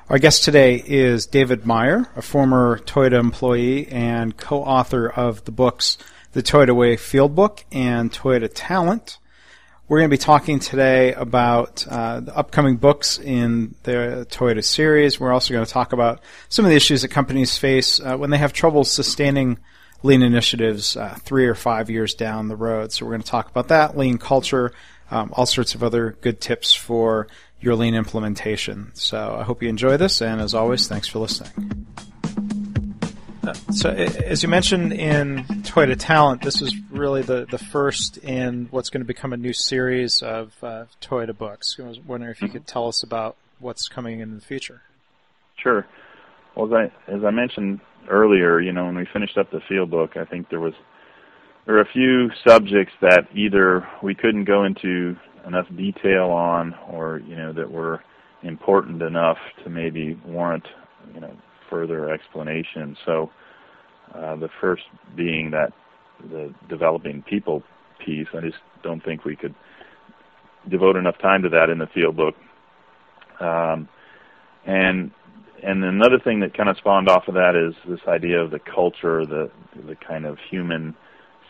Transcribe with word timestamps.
Our 0.07 0.20
guest 0.20 0.45
today 0.45 0.81
is 0.88 1.25
David 1.25 1.65
Meier, 1.65 2.07
a 2.15 2.21
former 2.21 2.79
Toyota 2.79 3.20
employee 3.20 3.89
and 3.89 4.38
co-author 4.38 5.09
of 5.09 5.43
the 5.43 5.52
books 5.52 5.97
The 6.31 6.41
Toyota 6.41 6.73
Way 6.73 6.95
Field 6.95 7.36
Book 7.36 7.65
and 7.73 8.09
Toyota 8.09 8.49
Talent. 8.55 9.17
We're 9.88 9.99
going 9.99 10.09
to 10.09 10.13
be 10.16 10.17
talking 10.17 10.57
today 10.57 11.13
about 11.13 11.85
uh, 11.88 12.21
the 12.21 12.35
upcoming 12.35 12.77
books 12.77 13.20
in 13.20 13.75
the 13.84 14.25
Toyota 14.31 14.63
series. 14.63 15.20
We're 15.20 15.31
also 15.31 15.53
going 15.53 15.63
to 15.63 15.71
talk 15.71 15.94
about 15.94 16.21
some 16.49 16.66
of 16.66 16.71
the 16.71 16.75
issues 16.75 17.03
that 17.03 17.09
companies 17.09 17.55
face 17.55 17.99
uh, 17.99 18.17
when 18.17 18.31
they 18.31 18.39
have 18.39 18.52
trouble 18.52 18.84
sustaining 18.84 19.59
lean 20.02 20.23
initiatives 20.23 20.98
uh, 20.98 21.16
three 21.20 21.45
or 21.45 21.53
five 21.53 21.91
years 21.91 22.16
down 22.16 22.48
the 22.48 22.55
road. 22.55 22.94
So 22.94 23.05
we're 23.05 23.11
going 23.11 23.21
to 23.21 23.30
talk 23.30 23.48
about 23.48 23.67
that, 23.67 23.95
lean 23.95 24.17
culture, 24.17 24.73
um, 25.11 25.30
all 25.34 25.45
sorts 25.45 25.75
of 25.75 25.84
other 25.84 26.17
good 26.22 26.41
tips 26.41 26.73
for 26.73 27.27
your 27.59 27.75
lean 27.75 27.94
implementation. 27.94 28.89
So 28.95 29.38
I 29.39 29.44
hope 29.44 29.61
you 29.61 29.70
enjoy 29.70 29.97
this, 29.97 30.20
and 30.20 30.41
as 30.41 30.55
always, 30.55 30.88
thanks 30.88 31.08
for 31.08 31.20
listening. 31.20 31.86
So, 33.72 33.90
as 33.90 34.44
you 34.44 34.49
mentioned 34.49 34.94
in 34.94 35.44
Toyota 35.63 35.95
Talent, 35.98 36.41
this 36.41 36.62
is 36.62 36.76
really 36.90 37.22
the, 37.22 37.45
the 37.45 37.58
first 37.58 38.17
in 38.17 38.67
what's 38.72 38.90
going 38.90 39.02
to 39.02 39.08
become 39.08 39.34
a 39.34 39.38
new 39.38 39.53
series 39.53 40.22
of 40.22 40.56
uh, 40.64 40.86
Toyota 41.02 41.38
books. 41.38 41.78
I 41.80 41.84
was 41.84 42.00
wondering 42.00 42.31
if 42.31 42.42
you 42.42 42.50
could 42.50 42.66
tell 42.66 42.88
us 42.88 43.03
about 43.03 43.36
what's 43.59 43.88
coming 43.88 44.19
in 44.19 44.36
the 44.36 44.42
future. 44.42 44.81
Sure. 45.61 45.86
Well, 46.56 46.67
as 46.67 46.89
I, 47.08 47.11
as 47.11 47.23
I 47.23 47.31
mentioned 47.31 47.81
earlier, 48.09 48.59
you 48.59 48.72
know, 48.72 48.86
when 48.86 48.95
we 48.95 49.08
finished 49.11 49.38
up 49.38 49.52
the 49.52 49.62
field 49.67 49.91
book, 49.91 50.17
I 50.17 50.25
think 50.25 50.50
there 50.50 50.59
was 50.59 50.73
there 51.66 51.75
were 51.75 51.81
a 51.81 51.91
few 51.91 52.30
subjects 52.47 52.94
that 53.02 53.28
either 53.34 53.88
we 54.03 54.14
couldn't 54.14 54.45
go 54.45 54.64
into 54.64 55.16
enough 55.45 55.67
detail 55.75 56.30
on, 56.30 56.75
or 56.89 57.22
you 57.28 57.36
know, 57.36 57.53
that 57.53 57.72
were 57.72 58.03
important 58.44 59.02
enough 59.02 59.38
to 59.64 59.69
maybe 59.69 60.19
warrant 60.25 60.67
you 61.14 61.19
know 61.19 61.36
further 61.69 62.09
explanation. 62.12 62.95
So 63.06 63.31
uh, 64.16 64.35
the 64.35 64.49
first 64.61 64.83
being 65.16 65.52
that 65.52 65.73
the 66.31 66.53
developing 66.69 67.21
people 67.23 67.63
piece. 68.03 68.27
I 68.33 68.41
just 68.41 68.57
don't 68.83 69.03
think 69.03 69.25
we 69.25 69.35
could 69.35 69.55
devote 70.69 70.95
enough 70.95 71.17
time 71.19 71.44
to 71.44 71.49
that 71.49 71.69
in 71.69 71.77
the 71.77 71.88
field 71.88 72.16
book. 72.16 72.35
Um, 73.39 73.89
and 74.66 75.11
and 75.63 75.83
another 75.83 76.19
thing 76.23 76.41
that 76.41 76.55
kind 76.55 76.69
of 76.69 76.77
spawned 76.77 77.09
off 77.09 77.27
of 77.27 77.33
that 77.35 77.55
is 77.55 77.75
this 77.89 78.07
idea 78.07 78.39
of 78.39 78.52
the 78.52 78.59
culture, 78.59 79.25
the 79.25 79.52
the 79.88 79.95
kind 79.95 80.25
of 80.25 80.38
human 80.50 80.95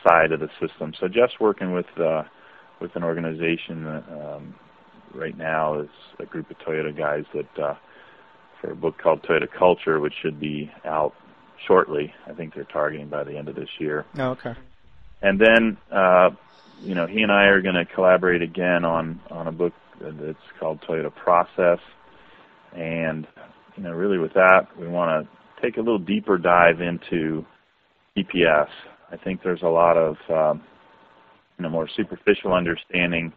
side 0.08 0.32
of 0.32 0.40
the 0.40 0.50
system. 0.60 0.94
So 1.00 1.08
Jeff's 1.08 1.40
working 1.40 1.74
with 1.74 1.88
uh, 2.00 2.24
with 2.82 2.96
an 2.96 3.04
organization 3.04 3.86
um, 3.88 4.56
right 5.14 5.38
now 5.38 5.80
is 5.80 5.90
a 6.20 6.26
group 6.26 6.50
of 6.50 6.58
Toyota 6.60 6.96
guys 6.96 7.24
that 7.34 7.64
uh, 7.64 7.76
for 8.62 8.72
a 8.72 8.76
book 8.76 8.98
called 8.98 9.24
Toyota 9.24 9.48
Culture, 9.52 10.00
which 10.00 10.14
should 10.22 10.40
be 10.40 10.72
out 10.86 11.14
shortly. 11.68 12.14
I 12.28 12.34
think 12.34 12.54
they're 12.54 12.64
targeting 12.64 13.10
by 13.10 13.24
the 13.24 13.38
end 13.38 13.50
of 13.50 13.56
this 13.56 13.70
year. 13.80 14.06
Oh, 14.18 14.32
okay. 14.32 14.54
And 15.22 15.40
then, 15.40 15.78
uh, 15.92 16.32
you 16.82 16.96
know, 16.96 17.08
he 17.08 17.22
and 17.22 17.32
I 17.32 17.46
are 17.46 17.62
going 17.62 17.76
to 17.76 17.86
collaborate 17.86 18.42
again 18.42 18.86
on 18.86 19.22
on 19.30 19.48
a 19.48 19.52
book 19.52 19.74
that's 20.00 20.38
called 20.60 20.82
Toyota 20.82 21.14
Process, 21.14 21.80
and 22.74 23.26
you 23.78 23.84
know, 23.84 23.92
really 23.92 24.18
with 24.18 24.34
that, 24.34 24.68
we 24.80 24.88
want 24.88 25.26
to 25.26 25.62
take 25.62 25.78
a 25.78 25.80
little 25.80 26.00
deeper 26.00 26.38
dive 26.38 26.82
into 26.82 27.46
TPS. 28.18 28.68
I 29.12 29.18
think 29.18 29.42
there's 29.44 29.62
a 29.62 29.68
lot 29.68 29.98
of 29.98 30.18
um, 30.30 30.64
you 31.58 31.64
know 31.64 31.70
more 31.70 31.88
superficial 31.96 32.54
understanding 32.54 33.34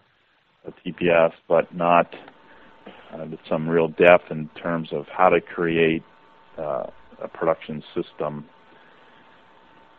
of 0.65 0.75
TPS, 0.85 1.33
but 1.49 1.75
not 1.75 2.15
uh, 3.13 3.25
with 3.31 3.41
some 3.49 3.69
real 3.69 3.89
depth 3.89 4.31
in 4.31 4.49
terms 4.61 4.89
of 4.93 5.07
how 5.09 5.29
to 5.29 5.41
create 5.41 6.03
uh, 6.59 6.87
a 7.23 7.29
production 7.29 7.83
system. 7.95 8.47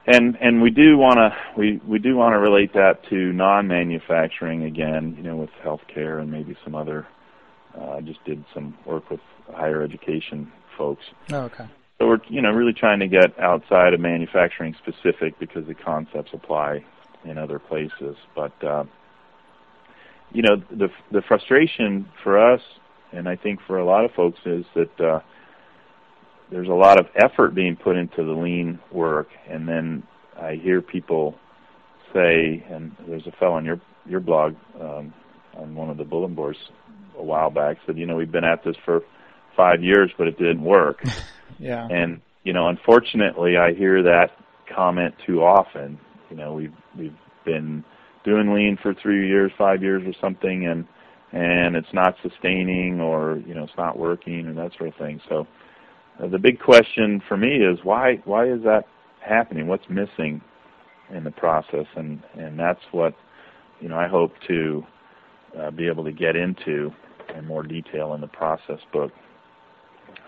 And 0.07 0.38
and 0.41 0.62
we 0.62 0.72
do 0.72 0.97
want 0.97 1.18
to 1.18 1.35
we, 1.57 1.80
we 1.88 2.00
do 2.00 2.16
want 2.16 2.34
to 2.34 2.40
relate 2.40 2.74
that 2.74 3.03
to 3.09 3.16
non-manufacturing 3.16 4.63
again, 4.63 5.16
you 5.18 5.24
know, 5.24 5.35
with 5.35 5.50
healthcare 5.63 6.22
and 6.22 6.31
maybe 6.31 6.57
some 6.63 6.75
other. 6.75 7.07
Uh, 7.78 7.97
I 7.97 8.02
just 8.02 8.24
did 8.25 8.44
some 8.53 8.75
work 8.85 9.12
with 9.12 9.19
higher 9.53 9.84
education 9.84 10.52
folks. 10.78 11.03
Oh, 11.31 11.41
okay. 11.41 11.68
So 12.00 12.07
we're 12.07 12.19
you 12.28 12.41
know 12.41 12.52
really 12.52 12.74
trying 12.74 13.00
to 13.02 13.07
get 13.07 13.38
outside 13.40 13.94
of 13.94 14.00
manufacturing 14.00 14.75
specific 14.80 15.38
because 15.38 15.68
the 15.68 15.75
concepts 15.75 16.31
apply 16.34 16.84
in 17.25 17.38
other 17.38 17.59
places. 17.59 18.16
But 18.36 18.63
uh, 18.63 18.86
you 20.31 20.41
know 20.41 20.56
the 20.72 20.88
the 21.12 21.22
frustration 21.28 22.09
for 22.24 22.40
us 22.53 22.62
and 23.12 23.28
I 23.28 23.36
think 23.36 23.59
for 23.66 23.78
a 23.78 23.86
lot 23.86 24.06
of 24.06 24.12
folks 24.12 24.40
is 24.46 24.66
that 24.75 25.00
uh, 25.00 25.19
there's 26.52 26.68
a 26.68 26.74
lot 26.74 27.00
of 27.00 27.08
effort 27.16 27.54
being 27.54 27.76
put 27.76 27.96
into 27.96 28.24
the 28.24 28.32
lean 28.32 28.80
work, 28.92 29.28
and 29.48 29.68
then 29.68 30.04
I 30.40 30.56
hear 30.56 30.82
people 30.82 31.36
say, 32.14 32.64
and 32.70 32.96
there's 33.08 33.28
a 33.28 33.32
fellow 33.34 33.54
on 33.54 33.66
your 33.66 33.80
your 34.06 34.20
blog 34.20 34.56
um, 34.80 35.14
on 35.56 35.76
one 35.76 35.90
of 35.90 35.98
the 35.98 36.04
bulletin 36.04 36.36
boards 36.36 36.58
a 37.18 37.24
while 37.24 37.50
back 37.50 37.78
said, 37.86 37.98
you 37.98 38.06
know, 38.06 38.16
we've 38.16 38.32
been 38.32 38.46
at 38.46 38.64
this 38.64 38.76
for 38.86 39.02
five 39.56 39.84
years, 39.84 40.12
but 40.18 40.28
it 40.28 40.38
didn't 40.38 40.64
work. 40.64 41.04
yeah. 41.60 41.88
And 41.90 42.22
you 42.44 42.54
know, 42.54 42.68
unfortunately, 42.70 43.58
I 43.58 43.74
hear 43.74 44.02
that 44.04 44.31
comment 44.74 45.14
too 45.26 45.44
often. 45.44 46.00
You 46.30 46.38
know, 46.38 46.54
we've 46.54 46.74
we've 46.98 47.18
been 47.46 47.84
doing 48.24 48.54
lean 48.54 48.78
for 48.81 48.94
three 48.94 49.28
years, 49.28 49.52
five 49.58 49.84
years, 49.84 50.04
or 50.06 50.14
something, 50.20 50.66
and 50.66 50.88
and 51.31 51.76
it's 51.76 51.94
not 51.94 52.16
sustaining, 52.24 53.02
or 53.02 53.42
you 53.46 53.54
know, 53.54 53.64
it's 53.64 53.78
not 53.78 54.00
working, 54.00 54.48
and 54.48 54.58
that 54.58 54.72
sort 54.78 54.90
of 54.90 54.96
thing. 54.96 55.22
So 55.28 55.46
uh, 56.22 56.28
the 56.28 56.40
big 56.40 56.59
question 56.59 57.22
for 57.28 57.38
me 57.38 57.57
is 57.57 57.80
why 57.84 58.16
why 58.25 58.46
is 58.46 58.63
that 58.63 58.85
happening? 59.22 59.68
What's 59.68 59.90
missing 59.90 60.41
in 61.09 61.24
the 61.24 61.31
process? 61.31 61.85
And 61.96 62.22
and 62.34 62.59
that's 62.59 62.81
what 62.91 63.16
you 63.80 63.90
know 63.90 63.97
I 63.97 64.07
hope 64.07 64.34
to 64.47 64.85
uh, 65.57 65.72
be 65.72 65.88
able 65.88 66.03
to 66.03 66.12
get 66.12 66.35
into 66.35 66.91
in 67.35 67.46
more 67.46 67.63
detail 67.63 68.13
in 68.13 68.22
the 68.22 68.28
process 68.28 68.80
book. 68.91 69.12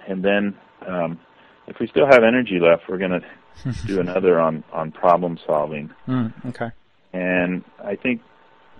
And 0.07 0.24
then 0.24 0.57
um, 0.88 1.19
if 1.68 1.79
we 1.79 1.88
still 1.88 2.06
have 2.06 2.23
energy 2.23 2.59
left, 2.59 2.84
we're 2.88 2.97
going 2.97 3.12
to 3.63 3.73
do 3.85 4.00
another 4.00 4.40
on 4.40 4.63
on 4.72 4.91
problem 4.91 5.38
solving. 5.46 5.91
Mm, 6.08 6.46
okay. 6.47 6.72
And 7.13 7.63
I 7.84 7.96
think 7.96 8.22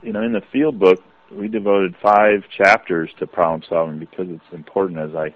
you 0.02 0.14
know 0.14 0.22
in 0.22 0.34
the 0.34 0.42
field 0.52 0.80
book 0.80 1.04
we 1.32 1.48
devoted 1.48 1.96
five 2.02 2.44
chapters 2.56 3.10
to 3.20 3.28
problem 3.28 3.64
solving 3.68 4.00
because 4.00 4.28
it's 4.30 4.54
important 4.54 5.00
as 5.00 5.16
I 5.16 5.34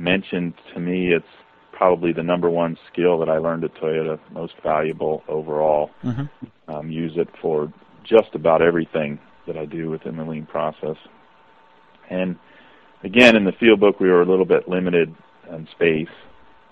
mentioned 0.00 0.54
to 0.74 0.80
me 0.80 1.12
it's 1.12 1.26
probably 1.72 2.12
the 2.12 2.22
number 2.22 2.50
one 2.50 2.76
skill 2.92 3.18
that 3.18 3.28
I 3.28 3.38
learned 3.38 3.64
at 3.64 3.74
Toyota, 3.74 4.18
most 4.32 4.54
valuable 4.62 5.22
overall. 5.28 5.90
Mm-hmm. 6.04 6.72
Um, 6.72 6.90
use 6.90 7.12
it 7.16 7.28
for 7.40 7.72
just 8.04 8.34
about 8.34 8.62
everything 8.62 9.18
that 9.46 9.56
I 9.56 9.64
do 9.64 9.88
within 9.90 10.16
the 10.16 10.24
lean 10.24 10.46
process. 10.46 10.96
And 12.10 12.36
again, 13.02 13.36
in 13.36 13.44
the 13.44 13.52
field 13.52 13.80
book, 13.80 13.98
we 13.98 14.08
were 14.08 14.22
a 14.22 14.26
little 14.26 14.44
bit 14.44 14.68
limited 14.68 15.14
on 15.50 15.68
space. 15.72 16.14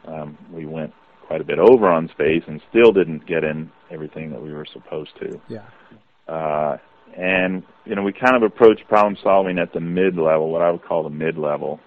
Um, 0.06 0.36
we 0.52 0.66
went 0.66 0.92
quite 1.26 1.40
a 1.40 1.44
bit 1.44 1.58
over 1.58 1.88
on 1.88 2.08
space 2.08 2.42
and 2.46 2.60
still 2.70 2.92
didn't 2.92 3.26
get 3.26 3.44
in 3.44 3.70
everything 3.90 4.30
that 4.30 4.42
we 4.42 4.52
were 4.52 4.66
supposed 4.70 5.10
to. 5.20 5.40
Yeah. 5.48 5.64
Uh, 6.32 6.76
and 7.16 7.62
you 7.84 7.94
know, 7.94 8.02
we 8.02 8.12
kind 8.12 8.36
of 8.36 8.42
approached 8.42 8.86
problem 8.88 9.16
solving 9.22 9.58
at 9.58 9.72
the 9.72 9.80
mid 9.80 10.16
level, 10.16 10.50
what 10.50 10.62
I 10.62 10.70
would 10.70 10.84
call 10.84 11.02
the 11.02 11.10
mid 11.10 11.38
level 11.38 11.80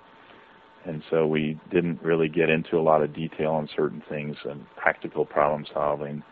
and 0.86 1.04
so 1.10 1.28
we 1.28 1.60
didn't 1.72 2.02
really 2.02 2.28
get 2.28 2.50
into 2.50 2.78
a 2.78 2.82
lot 2.82 3.04
of 3.04 3.14
detail 3.14 3.52
on 3.52 3.70
certain 3.76 4.02
things 4.10 4.36
and 4.46 4.66
practical 4.76 5.26
problem 5.26 5.66
solving. 5.74 6.24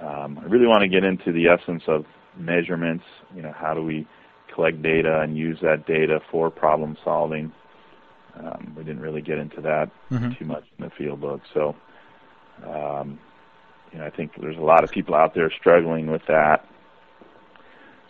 Um, 0.00 0.38
I 0.38 0.44
really 0.44 0.66
want 0.66 0.82
to 0.82 0.88
get 0.88 1.04
into 1.04 1.32
the 1.32 1.48
essence 1.48 1.82
of 1.86 2.04
measurements. 2.36 3.04
You 3.34 3.42
know, 3.42 3.52
how 3.54 3.74
do 3.74 3.82
we 3.82 4.06
collect 4.54 4.82
data 4.82 5.20
and 5.20 5.36
use 5.36 5.58
that 5.62 5.86
data 5.86 6.20
for 6.30 6.50
problem 6.50 6.96
solving? 7.04 7.52
Um, 8.38 8.74
we 8.76 8.82
didn't 8.82 9.02
really 9.02 9.20
get 9.20 9.38
into 9.38 9.60
that 9.60 9.90
mm-hmm. 10.10 10.30
too 10.38 10.46
much 10.46 10.64
in 10.78 10.86
the 10.86 10.90
field 10.96 11.20
book. 11.20 11.42
So, 11.52 11.76
um, 12.66 13.18
you 13.92 13.98
know, 13.98 14.06
I 14.06 14.10
think 14.10 14.32
there's 14.40 14.56
a 14.56 14.62
lot 14.62 14.84
of 14.84 14.90
people 14.90 15.14
out 15.14 15.34
there 15.34 15.50
struggling 15.60 16.10
with 16.10 16.22
that. 16.28 16.66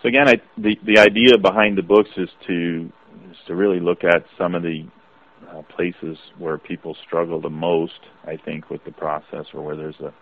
So 0.01 0.09
again, 0.09 0.29
I, 0.29 0.35
the 0.57 0.77
the 0.85 0.99
idea 1.01 1.39
behind 1.39 1.77
the 1.77 1.83
books 1.83 2.11
is 2.17 2.29
to 2.47 2.93
is 3.31 3.37
to 3.47 3.55
really 3.55 3.81
look 3.81 4.05
at 4.05 4.25
some 4.39 4.55
of 4.55 4.63
the 4.63 4.87
uh, 5.53 5.63
places 5.63 6.19
where 6.39 6.59
people 6.59 6.97
struggle 7.07 7.41
the 7.41 7.51
most, 7.51 8.01
I 8.25 8.37
think, 8.37 8.71
with 8.71 8.85
the 8.85 8.93
process, 8.93 9.47
or 9.53 9.63
where 9.63 9.77
there's 9.77 10.01
a 10.01 10.13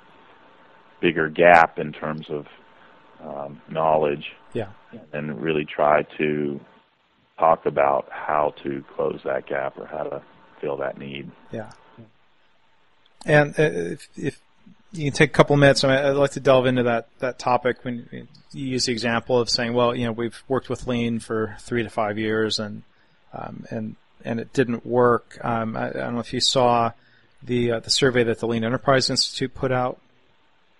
bigger 1.01 1.29
gap 1.29 1.79
in 1.79 1.93
terms 1.93 2.27
of 2.31 2.47
um, 3.23 3.63
knowledge. 3.71 4.33
Yeah. 4.53 4.71
And 5.13 5.41
really 5.41 5.65
try 5.65 6.03
to 6.19 6.61
talk 7.39 7.65
about 7.67 8.09
how 8.11 8.55
to 8.65 8.85
close 8.97 9.21
that 9.25 9.47
gap 9.47 9.79
or 9.79 9.87
how 9.87 10.03
to 10.03 10.23
fill 10.61 10.77
that 10.79 10.99
need. 10.99 11.31
Yeah. 11.53 11.71
And 13.25 13.51
uh, 13.59 13.63
if, 13.63 14.09
if 14.17 14.41
you 14.93 15.05
can 15.05 15.13
take 15.13 15.31
a 15.31 15.33
couple 15.33 15.57
minutes, 15.57 15.85
I 15.85 15.89
mean, 15.89 16.05
I'd 16.05 16.17
like 16.17 16.33
to 16.33 16.41
delve 16.41 16.67
into 16.67 16.83
that, 16.85 17.09
that 17.21 17.39
topic 17.39 17.85
when 17.85 18.09
you 18.53 18.67
use 18.67 18.87
the 18.87 18.93
example 18.93 19.39
of 19.39 19.49
saying, 19.49 19.75
well, 19.75 19.95
you 19.95 20.07
know, 20.07 20.13
we've 20.13 20.43
worked 20.49 20.69
with 20.69 20.87
lean 20.87 21.21
for 21.21 21.57
three 21.61 21.83
to 21.83 21.91
five 21.91 22.19
years 22.19 22.59
and, 22.59 22.83
um, 23.33 23.65
and, 23.71 23.97
and 24.25 24.41
it 24.41 24.53
didn't 24.53 24.85
work. 24.87 25.39
Um, 25.43 25.77
I, 25.77 25.89
I, 25.89 25.93
don't 25.93 26.15
know 26.15 26.21
if 26.21 26.33
you 26.33 26.41
saw 26.41 26.93
the, 27.43 27.73
uh, 27.73 27.81
the 27.81 27.91
survey 27.91 28.25
that 28.25 28.39
the 28.39 28.47
Lean 28.47 28.65
Enterprise 28.65 29.11
Institute 29.11 29.55
put 29.55 29.73
out. 29.73 29.99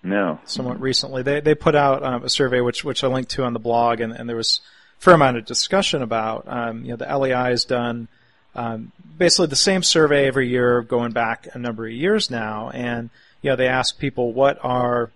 No. 0.03 0.41
Somewhat 0.47 0.81
recently. 0.81 1.23
They, 1.23 1.41
they 1.41 1.55
put 1.55 1.75
out 1.75 2.03
um, 2.03 2.25
a 2.25 2.29
survey 2.29 2.61
which, 2.61 2.85
which 2.85 3.05
I 3.05 3.09
linked 3.09 3.31
to 3.33 3.45
on 3.45 3.53
the 3.53 3.59
blog 3.59 4.01
and, 4.01 4.13
and 4.13 4.29
there 4.29 4.37
was 4.37 4.61
a 4.99 5.03
fair 5.03 5.15
amount 5.15 5.37
of 5.37 5.45
discussion 5.45 6.03
about, 6.03 6.45
um, 6.47 6.85
you 6.85 6.91
know, 6.91 6.97
the 6.97 7.19
LEI 7.19 7.51
has 7.51 7.65
done, 7.65 8.09
um, 8.55 8.93
basically 9.19 9.47
the 9.47 9.57
same 9.57 9.83
survey 9.83 10.27
every 10.27 10.49
year 10.49 10.83
going 10.83 11.13
back 11.13 11.49
a 11.53 11.59
number 11.59 11.87
of 11.87 11.93
years 11.93 12.31
now 12.31 12.71
and, 12.71 13.11
you 13.43 13.51
know, 13.51 13.57
they 13.57 13.69
ask 13.69 13.99
people 13.99 14.33
what 14.33 14.59
are, 14.63 15.11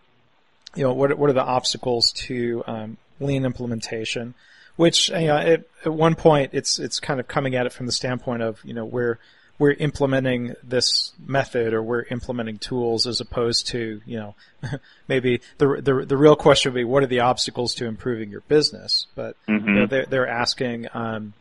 you 0.75 0.83
know, 0.83 0.93
what 0.93 1.17
what 1.19 1.31
are 1.31 1.35
the 1.35 1.43
obstacles 1.43 2.13
to 2.13 2.65
um, 2.67 2.97
lean 3.21 3.45
implementation, 3.45 4.35
which 4.77 5.09
you 5.11 5.27
know, 5.27 5.37
it, 5.37 5.71
at 5.85 5.93
one 5.93 6.15
point 6.15 6.51
it's 6.53 6.79
it's 6.79 7.01
kind 7.01 7.21
of 7.21 7.29
coming 7.29 7.55
at 7.55 7.67
it 7.67 7.73
from 7.73 7.87
the 7.87 7.93
standpoint 7.93 8.43
of 8.43 8.61
you 8.65 8.75
know 8.75 8.85
we're 8.85 9.19
we're 9.59 9.73
implementing 9.73 10.55
this 10.65 11.13
method 11.25 11.75
or 11.75 11.83
we're 11.83 12.03
implementing 12.11 12.59
tools 12.59 13.07
as 13.07 13.21
opposed 13.21 13.69
to 13.69 14.01
you 14.05 14.17
know 14.17 14.35
maybe 15.09 15.41
the 15.59 15.81
the 15.81 16.05
the 16.07 16.17
real 16.17 16.37
question 16.37 16.73
would 16.73 16.79
be 16.79 16.85
what 16.85 17.03
are 17.03 17.09
the 17.09 17.21
obstacles 17.21 17.75
to 17.75 17.87
improving 17.87 18.31
your 18.31 18.43
business, 18.43 19.07
but 19.15 19.37
mm-hmm. 19.49 19.69
you 19.69 19.75
know, 19.75 19.87
they're 19.87 20.07
they're 20.07 20.29
asking. 20.29 20.89
Um, 20.95 21.35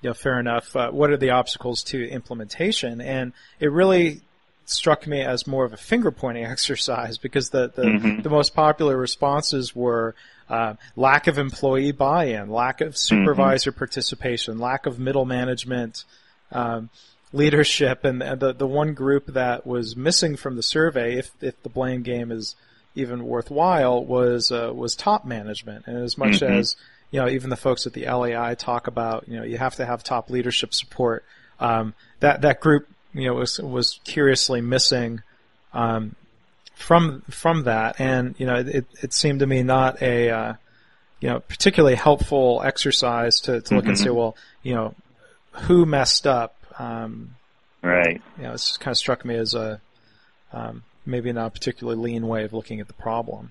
you 0.00 0.10
know, 0.10 0.14
fair 0.14 0.38
enough. 0.38 0.76
Uh, 0.76 0.90
what 0.92 1.10
are 1.10 1.16
the 1.16 1.30
obstacles 1.30 1.82
to 1.82 2.08
implementation? 2.08 3.00
And 3.00 3.32
it 3.58 3.72
really 3.72 4.20
struck 4.64 5.06
me 5.06 5.22
as 5.22 5.46
more 5.46 5.64
of 5.64 5.72
a 5.72 5.76
finger 5.76 6.10
pointing 6.10 6.44
exercise 6.56 7.18
because 7.18 7.50
the 7.50 7.72
the, 7.74 7.82
mm-hmm. 7.82 8.22
the 8.22 8.30
most 8.30 8.54
popular 8.54 8.96
responses 8.96 9.74
were 9.74 10.14
uh, 10.48 10.74
lack 10.96 11.26
of 11.26 11.38
employee 11.38 11.92
buy-in, 11.92 12.50
lack 12.50 12.80
of 12.80 12.96
supervisor 12.96 13.70
mm-hmm. 13.70 13.78
participation, 13.78 14.58
lack 14.58 14.86
of 14.86 14.98
middle 14.98 15.24
management 15.24 16.04
um, 16.52 16.88
leadership, 17.32 18.04
and, 18.04 18.22
and, 18.22 18.40
the 18.40 18.52
the 18.52 18.66
one 18.66 18.94
group 18.94 19.26
that 19.26 19.66
was 19.66 19.96
missing 19.96 20.36
from 20.36 20.56
the 20.56 20.62
survey, 20.62 21.18
if 21.18 21.30
if 21.40 21.62
the 21.62 21.68
blame 21.68 22.02
game 22.02 22.32
is 22.32 22.56
even 22.94 23.24
worthwhile, 23.24 24.04
was 24.04 24.50
uh, 24.50 24.72
was 24.74 24.96
top 24.96 25.24
management, 25.24 25.86
and 25.86 25.98
as 25.98 26.16
much 26.16 26.40
mm-hmm. 26.40 26.52
as 26.54 26.76
you 27.10 27.20
know, 27.20 27.28
even 27.28 27.50
the 27.50 27.56
folks 27.56 27.86
at 27.86 27.92
the 27.92 28.06
LAI 28.06 28.54
talk 28.54 28.86
about, 28.86 29.28
you 29.28 29.38
know, 29.38 29.44
you 29.44 29.56
have 29.56 29.76
to 29.76 29.86
have 29.86 30.02
top 30.02 30.30
leadership 30.30 30.74
support. 30.74 31.24
Um, 31.60 31.94
that 32.20 32.42
that 32.42 32.60
group 32.60 32.88
you 33.12 33.26
know 33.26 33.34
was 33.34 33.58
was 33.58 34.00
curiously 34.04 34.60
missing 34.60 35.22
um, 35.72 36.14
from 36.78 37.22
from 37.28 37.64
that, 37.64 38.00
and 38.00 38.34
you 38.38 38.46
know 38.46 38.56
it 38.56 38.86
it 39.02 39.12
seemed 39.12 39.40
to 39.40 39.46
me 39.46 39.62
not 39.62 40.00
a 40.00 40.30
uh, 40.30 40.54
you 41.20 41.28
know 41.28 41.40
particularly 41.40 41.96
helpful 41.96 42.62
exercise 42.64 43.40
to, 43.40 43.60
to 43.60 43.74
look 43.74 43.82
mm-hmm. 43.82 43.90
and 43.90 43.98
say, 43.98 44.06
mm-hmm. 44.06 44.16
well, 44.16 44.36
you 44.62 44.74
know, 44.74 44.94
who 45.52 45.84
messed 45.84 46.26
up. 46.26 46.54
Um, 46.78 47.34
right. 47.82 48.22
You 48.36 48.44
know, 48.44 48.52
it's 48.52 48.76
kind 48.76 48.92
of 48.92 48.98
struck 48.98 49.24
me 49.24 49.34
as 49.34 49.54
a 49.54 49.80
um, 50.52 50.84
maybe 51.04 51.32
not 51.32 51.46
a 51.46 51.50
particularly 51.50 52.00
lean 52.00 52.26
way 52.26 52.44
of 52.44 52.52
looking 52.52 52.80
at 52.80 52.86
the 52.86 52.94
problem. 52.94 53.50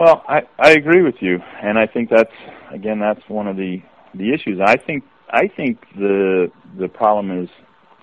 Well, 0.00 0.24
I, 0.26 0.42
I 0.58 0.72
agree 0.72 1.02
with 1.02 1.16
you, 1.20 1.38
and 1.62 1.78
I 1.78 1.86
think 1.86 2.08
that's 2.08 2.32
again 2.72 2.98
that's 2.98 3.28
one 3.28 3.46
of 3.46 3.56
the 3.56 3.82
the 4.14 4.32
issues. 4.32 4.58
I 4.58 4.76
think 4.76 5.04
I 5.28 5.48
think 5.48 5.84
the 5.94 6.50
the 6.78 6.88
problem 6.88 7.44
is 7.44 7.50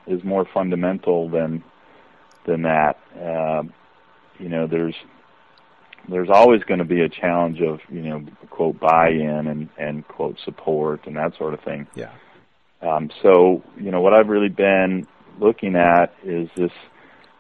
is 0.06 0.24
more 0.24 0.46
fundamental 0.54 1.30
than 1.30 1.64
than 2.46 2.62
that. 2.62 3.00
Uh, 3.20 3.64
you 4.40 4.50
know, 4.50 4.68
there's 4.68 4.96
there's 6.08 6.30
always 6.32 6.64
going 6.64 6.80
to 6.80 6.86
be 6.86 7.02
a 7.02 7.10
challenge 7.10 7.62
of 7.62 7.80
you 7.90 8.02
know 8.02 8.26
quote 8.50 8.80
buy-in 8.80 9.48
and 9.48 9.70
and 9.78 10.08
quote 10.08 10.38
support 10.44 11.06
and 11.06 11.16
that 11.18 11.38
sort 11.38 11.54
of 11.54 11.62
thing. 11.62 11.88
Yeah. 11.96 12.12
Um, 12.82 13.12
so 13.22 13.64
you 13.78 13.92
know 13.92 14.02
what 14.02 14.14
I've 14.14 14.30
really 14.30 14.50
been 14.50 15.08
looking 15.40 15.76
at 15.76 16.14
is 16.24 16.50
this 16.56 16.72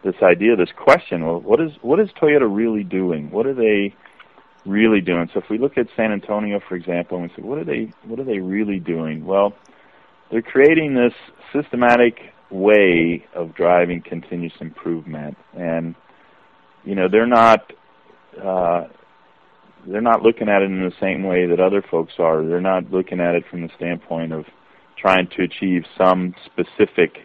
this 0.03 0.15
idea, 0.21 0.55
this 0.55 0.71
question. 0.75 1.25
Well, 1.25 1.39
what 1.41 1.59
is 1.61 1.71
what 1.81 1.99
is 1.99 2.09
Toyota 2.21 2.47
really 2.49 2.83
doing? 2.83 3.31
What 3.31 3.45
are 3.45 3.53
they 3.53 3.93
really 4.65 5.01
doing? 5.01 5.29
So 5.33 5.39
if 5.39 5.49
we 5.49 5.57
look 5.57 5.77
at 5.77 5.87
San 5.95 6.11
Antonio, 6.11 6.59
for 6.67 6.75
example, 6.75 7.17
and 7.17 7.29
we 7.29 7.35
say, 7.35 7.41
what 7.41 7.57
are 7.57 7.65
they 7.65 7.91
what 8.05 8.19
are 8.19 8.23
they 8.25 8.39
really 8.39 8.79
doing? 8.79 9.25
Well, 9.25 9.53
they're 10.31 10.41
creating 10.41 10.95
this 10.95 11.13
systematic 11.53 12.19
way 12.51 13.25
of 13.35 13.55
driving 13.55 14.01
continuous 14.01 14.53
improvement 14.59 15.37
and 15.55 15.95
you 16.83 16.95
know 16.95 17.07
they're 17.09 17.27
not 17.27 17.71
uh, 18.43 18.85
they're 19.87 20.01
not 20.01 20.21
looking 20.21 20.49
at 20.49 20.61
it 20.61 20.65
in 20.65 20.81
the 20.81 20.95
same 20.99 21.23
way 21.23 21.45
that 21.47 21.59
other 21.59 21.83
folks 21.89 22.13
are 22.19 22.45
they're 22.45 22.61
not 22.61 22.91
looking 22.91 23.19
at 23.19 23.35
it 23.35 23.43
from 23.49 23.61
the 23.61 23.69
standpoint 23.75 24.33
of 24.33 24.45
trying 24.97 25.27
to 25.35 25.43
achieve 25.43 25.83
some 25.97 26.33
specific 26.45 27.19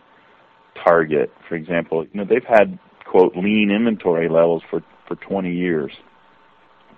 target 0.84 1.30
for 1.48 1.54
example 1.54 2.04
you 2.04 2.20
know 2.20 2.24
they've 2.24 2.44
had 2.48 2.78
quote 3.04 3.36
lean 3.36 3.70
inventory 3.70 4.28
levels 4.28 4.62
for 4.70 4.82
for 5.06 5.16
20 5.16 5.52
years 5.52 5.92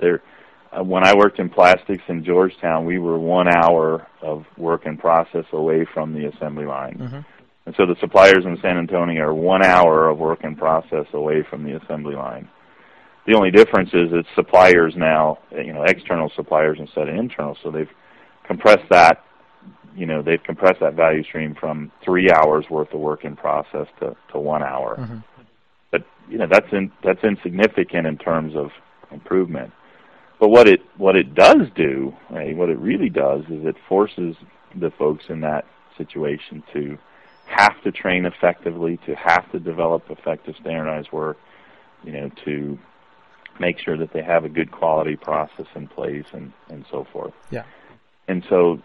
they're 0.01 0.23
uh, 0.73 0.83
when 0.83 1.07
I 1.07 1.15
worked 1.15 1.39
in 1.39 1.49
plastics 1.49 2.03
in 2.09 2.25
Georgetown, 2.25 2.87
we 2.87 2.99
were 2.99 3.19
one 3.19 3.47
hour 3.49 4.07
of 4.21 4.45
work 4.57 4.87
in 4.87 4.97
process 4.97 5.45
away 5.53 5.87
from 5.93 6.13
the 6.13 6.27
assembly 6.27 6.67
line. 6.67 6.99
Mm-hmm. 6.99 7.21
And 7.67 7.75
so 7.77 7.85
the 7.85 7.97
suppliers 8.01 8.45
in 8.45 8.57
San 8.63 8.79
Antonio 8.79 9.25
are 9.25 9.35
one 9.35 9.65
hour 9.65 10.09
of 10.09 10.19
work 10.19 10.45
in 10.45 10.55
process 10.55 11.07
away 11.13 11.45
from 11.51 11.65
the 11.65 11.77
assembly 11.77 12.15
line. 12.15 12.49
The 13.27 13.35
only 13.35 13.51
difference 13.51 13.91
is 13.93 14.11
it's 14.13 14.29
suppliers 14.37 14.95
now, 14.97 15.39
you 15.51 15.73
know, 15.73 15.83
external 15.83 16.31
suppliers 16.37 16.79
instead 16.79 17.09
of 17.09 17.17
internal. 17.17 17.57
So 17.63 17.73
they've 17.73 17.91
compressed 18.47 18.89
that, 18.91 19.25
you 19.97 20.07
know, 20.07 20.23
they've 20.23 20.43
compressed 20.43 20.79
that 20.81 20.95
value 20.95 21.25
stream 21.25 21.57
from 21.59 21.91
three 22.05 22.31
hours 22.31 22.67
worth 22.71 22.93
of 22.95 23.01
work 23.01 23.25
in 23.25 23.35
process 23.35 23.89
to, 23.99 24.17
to 24.33 24.39
one 24.39 24.63
hour. 24.63 24.97
Mm-hmm. 24.97 25.19
But 25.91 26.05
you 26.29 26.39
know, 26.39 26.47
that's 26.49 26.73
in, 26.73 26.93
that's 27.03 27.25
insignificant 27.25 28.07
in 28.07 28.17
terms 28.17 28.55
of 28.55 28.71
improvement. 29.11 29.73
But 30.39 30.51
what 30.51 30.69
it 30.69 30.81
what 30.97 31.17
it 31.17 31.35
does 31.35 31.69
do, 31.75 32.15
right, 32.31 32.55
what 32.57 32.69
it 32.69 32.79
really 32.79 33.09
does, 33.09 33.43
is 33.45 33.65
it 33.65 33.77
forces 33.89 34.37
the 34.79 34.93
folks 34.99 35.25
in 35.31 35.41
that 35.41 35.65
situation 35.97 36.63
to 36.75 36.99
have 37.47 37.81
to 37.83 37.93
train 37.93 38.27
effectively, 38.27 38.99
to 39.07 39.15
have 39.15 39.51
to 39.53 39.59
develop 39.59 40.11
effective 40.11 40.55
standardized 40.61 41.13
work, 41.13 41.39
you 42.05 42.13
know, 42.13 42.31
to 42.45 42.79
make 43.59 43.79
sure 43.79 43.97
that 43.97 44.13
they 44.13 44.23
have 44.23 44.45
a 44.45 44.49
good 44.49 44.71
quality 44.71 45.17
process 45.17 45.67
in 45.75 45.89
place 45.89 46.27
and, 46.33 46.53
and 46.69 46.85
so 46.91 47.07
forth. 47.13 47.33
Yeah. 47.51 47.65
And 48.29 48.45
so 48.49 48.83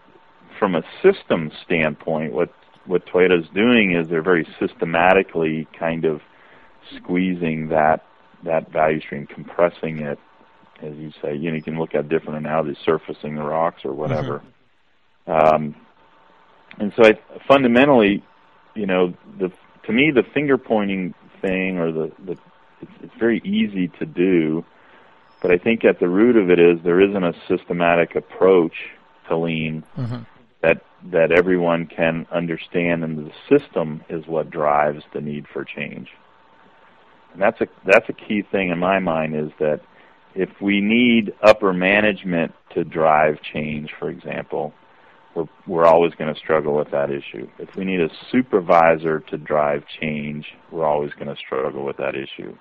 from 0.58 0.74
a 0.74 0.82
system 1.02 1.50
standpoint, 1.64 2.32
what 2.32 2.52
what 2.84 3.06
Toyota's 3.06 3.48
doing 3.54 3.92
is 3.92 4.08
they're 4.08 4.22
very 4.22 4.46
systematically 4.58 5.68
kind 5.78 6.04
of 6.04 6.20
squeezing 6.96 7.68
that 7.68 8.04
that 8.44 8.72
value 8.72 9.00
stream, 9.00 9.26
compressing 9.26 10.00
it, 10.00 10.18
as 10.80 10.96
you 10.96 11.12
say. 11.22 11.34
You 11.34 11.50
know, 11.50 11.56
you 11.56 11.62
can 11.62 11.78
look 11.78 11.94
at 11.94 12.08
different 12.08 12.38
analogies, 12.38 12.76
surfacing 12.84 13.36
the 13.36 13.42
rocks 13.42 13.84
or 13.84 13.92
whatever. 13.92 14.42
Mm-hmm. 15.28 15.54
Um, 15.54 15.76
and 16.78 16.92
so, 16.96 17.04
I, 17.04 17.12
fundamentally, 17.46 18.24
you 18.74 18.86
know, 18.86 19.14
the 19.38 19.52
to 19.84 19.92
me 19.92 20.10
the 20.10 20.22
finger 20.22 20.58
pointing 20.58 21.14
thing 21.40 21.78
or 21.78 21.92
the 21.92 22.12
the 22.24 22.38
it's, 22.80 22.92
it's 23.02 23.14
very 23.18 23.40
easy 23.44 23.88
to 23.98 24.06
do, 24.06 24.64
but 25.40 25.50
I 25.50 25.58
think 25.58 25.84
at 25.84 26.00
the 26.00 26.08
root 26.08 26.36
of 26.36 26.50
it 26.50 26.58
is 26.58 26.82
there 26.82 27.00
isn't 27.00 27.24
a 27.24 27.34
systematic 27.48 28.16
approach 28.16 28.74
to 29.28 29.36
lean 29.36 29.84
mm-hmm. 29.96 30.22
that 30.62 30.84
that 31.10 31.32
everyone 31.32 31.86
can 31.86 32.26
understand, 32.30 33.02
and 33.04 33.18
the 33.18 33.32
system 33.48 34.02
is 34.08 34.26
what 34.26 34.50
drives 34.50 35.04
the 35.12 35.20
need 35.20 35.46
for 35.52 35.64
change. 35.64 36.10
And 37.32 37.42
that's 37.42 37.60
a 37.60 37.68
that's 37.84 38.08
a 38.08 38.12
key 38.12 38.42
thing 38.42 38.70
in 38.70 38.78
my 38.78 38.98
mind 38.98 39.34
is 39.34 39.50
that 39.58 39.80
if 40.34 40.48
we 40.60 40.80
need 40.80 41.34
upper 41.42 41.72
management 41.72 42.54
to 42.70 42.84
drive 42.84 43.42
change, 43.42 43.92
for 43.98 44.08
example, 44.08 44.72
we're, 45.34 45.46
we're 45.66 45.86
always 45.86 46.12
going 46.14 46.32
to 46.32 46.38
struggle 46.38 46.76
with 46.76 46.90
that 46.90 47.10
issue. 47.10 47.48
If 47.58 47.74
we 47.76 47.84
need 47.84 48.00
a 48.00 48.08
supervisor 48.30 49.20
to 49.30 49.38
drive 49.38 49.84
change, 50.00 50.46
we're 50.70 50.86
always 50.86 51.12
going 51.14 51.28
to 51.28 51.36
struggle 51.36 51.84
with 51.84 51.96
that 51.98 52.14
issue. 52.14 52.56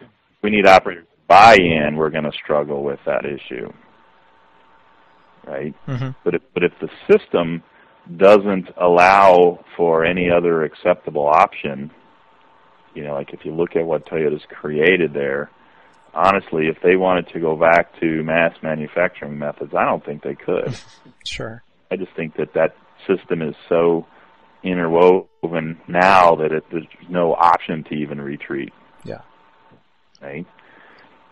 If 0.00 0.42
we 0.42 0.50
need 0.50 0.66
operators 0.66 1.06
buy-in, 1.28 1.96
we're 1.96 2.10
going 2.10 2.24
to 2.24 2.32
struggle 2.32 2.84
with 2.84 3.00
that 3.06 3.24
issue. 3.24 3.72
Right? 5.46 5.74
Mm-hmm. 5.86 6.10
But 6.24 6.34
if, 6.34 6.42
but 6.54 6.62
if 6.64 6.72
the 6.80 6.88
system 7.10 7.62
doesn't 8.16 8.68
allow 8.80 9.64
for 9.76 10.04
any 10.04 10.28
other 10.30 10.62
acceptable 10.62 11.26
option, 11.26 11.90
you 12.94 13.04
know, 13.04 13.14
like 13.14 13.32
if 13.32 13.44
you 13.44 13.54
look 13.54 13.76
at 13.76 13.84
what 13.84 14.06
Toyota's 14.06 14.44
created 14.48 15.12
there, 15.12 15.50
honestly, 16.14 16.66
if 16.68 16.76
they 16.82 16.96
wanted 16.96 17.28
to 17.28 17.40
go 17.40 17.56
back 17.56 17.98
to 18.00 18.22
mass 18.22 18.54
manufacturing 18.62 19.38
methods, 19.38 19.72
I 19.76 19.84
don't 19.84 20.04
think 20.04 20.22
they 20.22 20.34
could. 20.34 20.76
sure. 21.26 21.62
I 21.90 21.96
just 21.96 22.12
think 22.16 22.36
that 22.36 22.54
that 22.54 22.76
system 23.06 23.42
is 23.42 23.54
so 23.68 24.06
interwoven 24.62 25.80
now 25.86 26.36
that 26.36 26.52
it, 26.52 26.64
there's 26.70 26.86
no 27.08 27.34
option 27.34 27.84
to 27.84 27.94
even 27.94 28.20
retreat. 28.20 28.72
Yeah. 29.04 29.22
Right. 30.20 30.46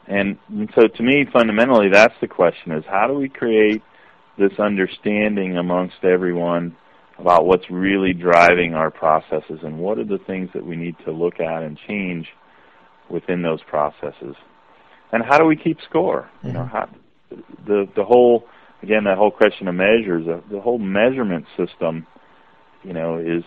And, 0.06 0.38
and 0.48 0.70
so, 0.74 0.86
to 0.86 1.02
me, 1.02 1.26
fundamentally, 1.32 1.88
that's 1.90 2.14
the 2.20 2.28
question: 2.28 2.72
is 2.72 2.84
how 2.86 3.06
do 3.06 3.14
we 3.14 3.28
create 3.28 3.82
this 4.38 4.52
understanding 4.58 5.56
amongst 5.56 6.04
everyone 6.04 6.76
about 7.18 7.46
what's 7.46 7.70
really 7.70 8.12
driving 8.12 8.74
our 8.74 8.90
processes 8.90 9.60
and 9.62 9.78
what 9.78 9.98
are 9.98 10.04
the 10.04 10.18
things 10.26 10.50
that 10.52 10.66
we 10.66 10.76
need 10.76 10.96
to 11.04 11.12
look 11.12 11.40
at 11.40 11.62
and 11.62 11.78
change 11.86 12.26
within 13.08 13.42
those 13.42 13.60
processes 13.68 14.34
and 15.12 15.22
how 15.22 15.38
do 15.38 15.44
we 15.44 15.56
keep 15.56 15.78
score 15.88 16.28
mm-hmm. 16.38 16.48
you 16.48 16.52
know 16.52 16.60
mm-hmm. 16.60 16.76
how 16.76 16.88
the 17.66 17.88
the 17.96 18.04
whole 18.04 18.44
again 18.84 19.04
that 19.04 19.18
whole 19.18 19.30
question 19.30 19.68
of 19.68 19.74
measures 19.74 20.26
uh, 20.28 20.40
the 20.50 20.60
whole 20.60 20.78
measurement 20.78 21.46
system 21.56 22.06
you 22.82 22.92
know 22.92 23.18
is 23.18 23.44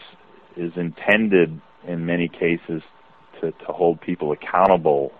is 0.55 0.71
intended 0.75 1.61
in 1.87 2.05
many 2.05 2.27
cases 2.27 2.81
to 3.39 3.51
to 3.51 3.65
hold 3.67 4.01
people 4.01 4.31
accountable 4.31 5.11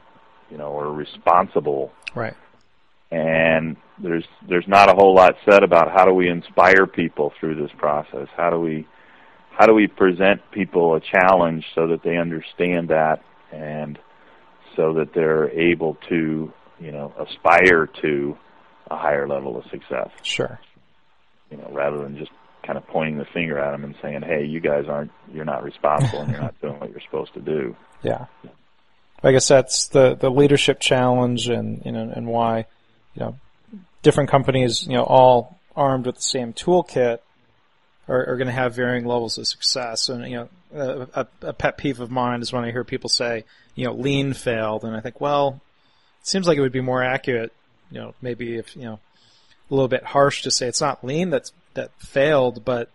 you 0.50 0.58
know 0.58 0.70
or 0.70 0.92
responsible 0.92 1.92
right 2.16 2.36
and 3.12 3.78
there's 4.02 4.26
there's 4.48 4.68
not 4.68 4.90
a 4.90 4.94
whole 4.94 5.16
lot 5.16 5.36
said 5.50 5.64
about 5.64 5.92
how 5.92 6.06
do 6.06 6.14
we 6.14 6.30
inspire 6.30 6.86
people 6.86 7.32
through 7.40 7.56
this 7.56 7.72
process. 7.78 8.28
How 8.36 8.50
do 8.50 8.60
we 8.60 8.88
how 9.52 9.66
do 9.66 9.74
we 9.74 9.88
present 9.88 10.42
people 10.52 10.96
a 10.96 11.00
challenge 11.00 11.66
so 11.74 11.88
that 11.88 12.04
they 12.04 12.18
understand 12.18 12.90
that 12.90 13.24
and 13.52 13.98
so 14.76 14.94
that 14.94 15.14
they're 15.14 15.50
able 15.52 15.98
to 16.10 16.52
you 16.80 16.92
know 16.92 17.14
aspire 17.18 17.88
to 18.02 18.38
a 18.90 18.98
higher 18.98 19.28
level 19.28 19.58
of 19.58 19.66
success. 19.70 20.10
Sure. 20.24 20.60
You 21.52 21.58
know, 21.58 21.70
rather 21.72 21.98
than 22.00 22.18
just 22.18 22.32
kind 22.66 22.78
of 22.78 22.86
pointing 22.88 23.18
the 23.18 23.26
finger 23.26 23.58
at 23.60 23.72
them 23.72 23.84
and 23.84 23.96
saying, 24.02 24.22
"Hey, 24.22 24.46
you 24.46 24.60
guys 24.60 24.86
aren't 24.88 25.12
you're 25.34 25.46
not 25.46 25.64
responsible 25.64 26.22
and 26.22 26.32
you're 26.32 26.42
not 26.42 26.56
doing 26.62 26.80
what 26.80 26.90
you're 26.90 27.02
supposed 27.02 27.34
to 27.36 27.42
do." 27.42 27.76
Yeah. 28.04 28.26
I 29.24 29.32
guess 29.32 29.48
that's 29.48 29.88
the 29.88 30.16
the 30.16 30.30
leadership 30.30 30.80
challenge 30.80 31.48
and 31.48 31.82
you 31.86 31.92
know 31.92 32.12
and 32.14 32.28
why 32.28 32.66
you 33.18 33.26
know, 33.26 33.40
different 34.04 34.30
companies, 34.30 34.86
you 34.86 34.94
know, 34.94 35.04
all 35.04 35.60
armed 35.76 36.06
with 36.06 36.16
the 36.16 36.22
same 36.22 36.54
toolkit 36.54 37.20
are, 38.08 38.30
are 38.30 38.38
going 38.38 38.48
to 38.48 38.54
have 38.54 38.76
varying 38.76 39.06
levels 39.06 39.38
of 39.38 39.48
success. 39.48 40.10
And, 40.10 40.30
you 40.30 40.38
know, 40.38 41.08
a, 41.14 41.28
a, 41.42 41.54
pet 41.54 41.78
peeve 41.78 42.00
of 42.00 42.12
mine 42.12 42.42
is 42.42 42.54
when 42.54 42.64
I 42.64 42.72
hear 42.72 42.84
people 42.84 43.10
say, 43.10 43.44
you 43.76 43.86
know, 43.86 43.94
lean 43.94 44.34
failed. 44.34 44.84
And 44.84 44.96
I 44.96 45.02
think, 45.02 45.20
well, 45.20 45.62
it 46.22 46.28
seems 46.28 46.48
like 46.48 46.58
it 46.58 46.62
would 46.62 46.72
be 46.72 46.82
more 46.82 47.04
accurate, 47.04 47.54
you 47.92 48.00
know, 48.00 48.14
maybe 48.22 48.58
if, 48.58 48.76
you 48.76 48.84
know, 48.84 49.00
a 49.70 49.74
little 49.74 49.88
bit 49.88 50.04
harsh 50.04 50.44
to 50.44 50.52
say 50.52 50.68
it's 50.68 50.82
not 50.82 51.04
lean 51.04 51.30
that's, 51.30 51.52
that 51.74 51.92
failed, 52.00 52.66
but, 52.66 52.90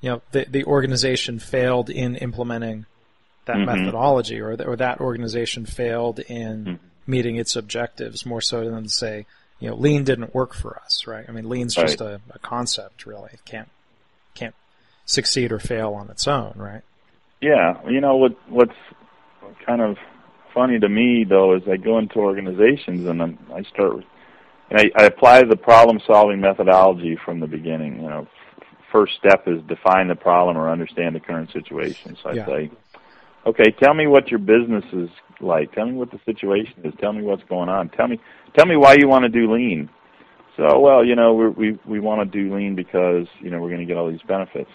you 0.00 0.10
know, 0.10 0.22
the, 0.32 0.46
the 0.48 0.64
organization 0.64 1.38
failed 1.38 1.88
in 1.90 2.16
implementing 2.16 2.86
that 3.46 3.56
mm-hmm. 3.56 3.66
methodology 3.66 4.40
or, 4.40 4.56
the, 4.56 4.66
or 4.66 4.76
that 4.76 5.00
organization 5.00 5.66
failed 5.66 6.18
in 6.20 6.64
mm-hmm. 6.64 6.74
meeting 7.06 7.36
its 7.36 7.56
objectives 7.56 8.26
more 8.26 8.40
so 8.40 8.68
than 8.68 8.82
to 8.84 8.88
say, 8.88 9.26
you 9.60 9.70
know, 9.70 9.76
lean 9.76 10.04
didn't 10.04 10.34
work 10.34 10.52
for 10.52 10.78
us, 10.84 11.06
right? 11.06 11.24
I 11.28 11.32
mean, 11.32 11.48
lean's 11.48 11.76
right. 11.76 11.86
just 11.86 12.00
a, 12.00 12.20
a 12.30 12.38
concept, 12.40 13.06
really. 13.06 13.30
It 13.32 13.44
can't 13.44 13.68
can't 14.34 14.54
succeed 15.06 15.50
or 15.50 15.58
fail 15.58 15.94
on 15.94 16.10
its 16.10 16.28
own, 16.28 16.52
right? 16.56 16.82
Yeah, 17.40 17.80
you 17.88 18.00
know 18.00 18.16
what 18.16 18.36
what's 18.48 18.76
kind 19.64 19.80
of 19.80 19.96
funny 20.52 20.78
to 20.78 20.88
me 20.88 21.24
though 21.24 21.54
is 21.54 21.62
I 21.70 21.76
go 21.76 21.98
into 21.98 22.16
organizations 22.16 23.06
and 23.06 23.22
I'm, 23.22 23.38
I 23.54 23.62
start 23.62 24.04
and 24.70 24.80
I, 24.80 24.90
I 25.02 25.04
apply 25.04 25.42
the 25.44 25.56
problem 25.56 26.00
solving 26.06 26.40
methodology 26.40 27.18
from 27.24 27.40
the 27.40 27.46
beginning. 27.46 27.96
You 27.96 28.08
know, 28.08 28.28
first 28.92 29.14
step 29.18 29.44
is 29.46 29.62
define 29.68 30.08
the 30.08 30.16
problem 30.16 30.56
or 30.56 30.70
understand 30.70 31.14
the 31.14 31.20
current 31.20 31.52
situation. 31.52 32.16
So 32.22 32.30
I 32.30 32.32
yeah. 32.32 32.46
say, 32.46 32.70
okay, 33.46 33.70
tell 33.70 33.94
me 33.94 34.06
what 34.06 34.28
your 34.28 34.38
business 34.38 34.84
is 34.92 35.08
like. 35.40 35.72
Tell 35.72 35.86
me 35.86 35.92
what 35.92 36.10
the 36.10 36.20
situation 36.24 36.74
is. 36.84 36.94
Tell 37.00 37.12
me 37.12 37.22
what's 37.22 37.44
going 37.44 37.68
on. 37.68 37.88
Tell 37.90 38.08
me 38.08 38.18
tell 38.56 38.66
me 38.66 38.76
why 38.76 38.96
you 38.98 39.08
want 39.08 39.24
to 39.24 39.28
do 39.28 39.52
lean. 39.52 39.88
So, 40.56 40.80
well, 40.80 41.04
you 41.04 41.14
know, 41.14 41.34
we're, 41.34 41.50
we 41.50 41.78
we 41.86 42.00
want 42.00 42.30
to 42.30 42.42
do 42.42 42.54
lean 42.54 42.74
because 42.74 43.26
you 43.40 43.50
know 43.50 43.60
we're 43.60 43.68
going 43.68 43.80
to 43.80 43.86
get 43.86 43.96
all 43.96 44.10
these 44.10 44.22
benefits. 44.26 44.70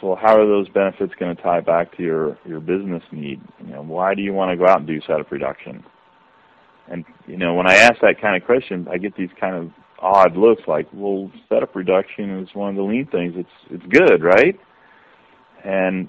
So, 0.00 0.08
well, 0.08 0.16
how 0.16 0.40
are 0.40 0.46
those 0.46 0.68
benefits 0.70 1.12
going 1.18 1.36
to 1.36 1.42
tie 1.42 1.60
back 1.60 1.96
to 1.96 2.02
your 2.02 2.38
your 2.46 2.60
business 2.60 3.02
need? 3.10 3.40
You 3.64 3.72
know, 3.72 3.82
why 3.82 4.14
do 4.14 4.22
you 4.22 4.32
want 4.32 4.52
to 4.52 4.56
go 4.56 4.66
out 4.66 4.78
and 4.78 4.86
do 4.86 5.00
setup 5.06 5.30
reduction? 5.30 5.84
And 6.88 7.04
you 7.26 7.36
know, 7.36 7.54
when 7.54 7.66
I 7.66 7.74
ask 7.74 8.00
that 8.02 8.20
kind 8.20 8.36
of 8.36 8.46
question, 8.46 8.86
I 8.90 8.98
get 8.98 9.16
these 9.16 9.30
kind 9.38 9.54
of 9.54 9.70
odd 9.98 10.36
looks, 10.36 10.62
like, 10.66 10.88
well, 10.92 11.30
setup 11.48 11.74
reduction 11.76 12.40
is 12.40 12.54
one 12.54 12.70
of 12.70 12.76
the 12.76 12.82
lean 12.82 13.06
things. 13.06 13.34
It's 13.36 13.48
it's 13.70 13.86
good, 13.86 14.22
right? 14.22 14.58
And 15.64 16.08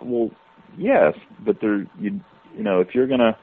well, 0.00 0.30
yes, 0.76 1.14
but 1.44 1.60
there 1.60 1.86
you 2.00 2.20
you 2.56 2.62
know 2.62 2.80
if 2.80 2.94
you're 2.94 3.06
gonna 3.06 3.36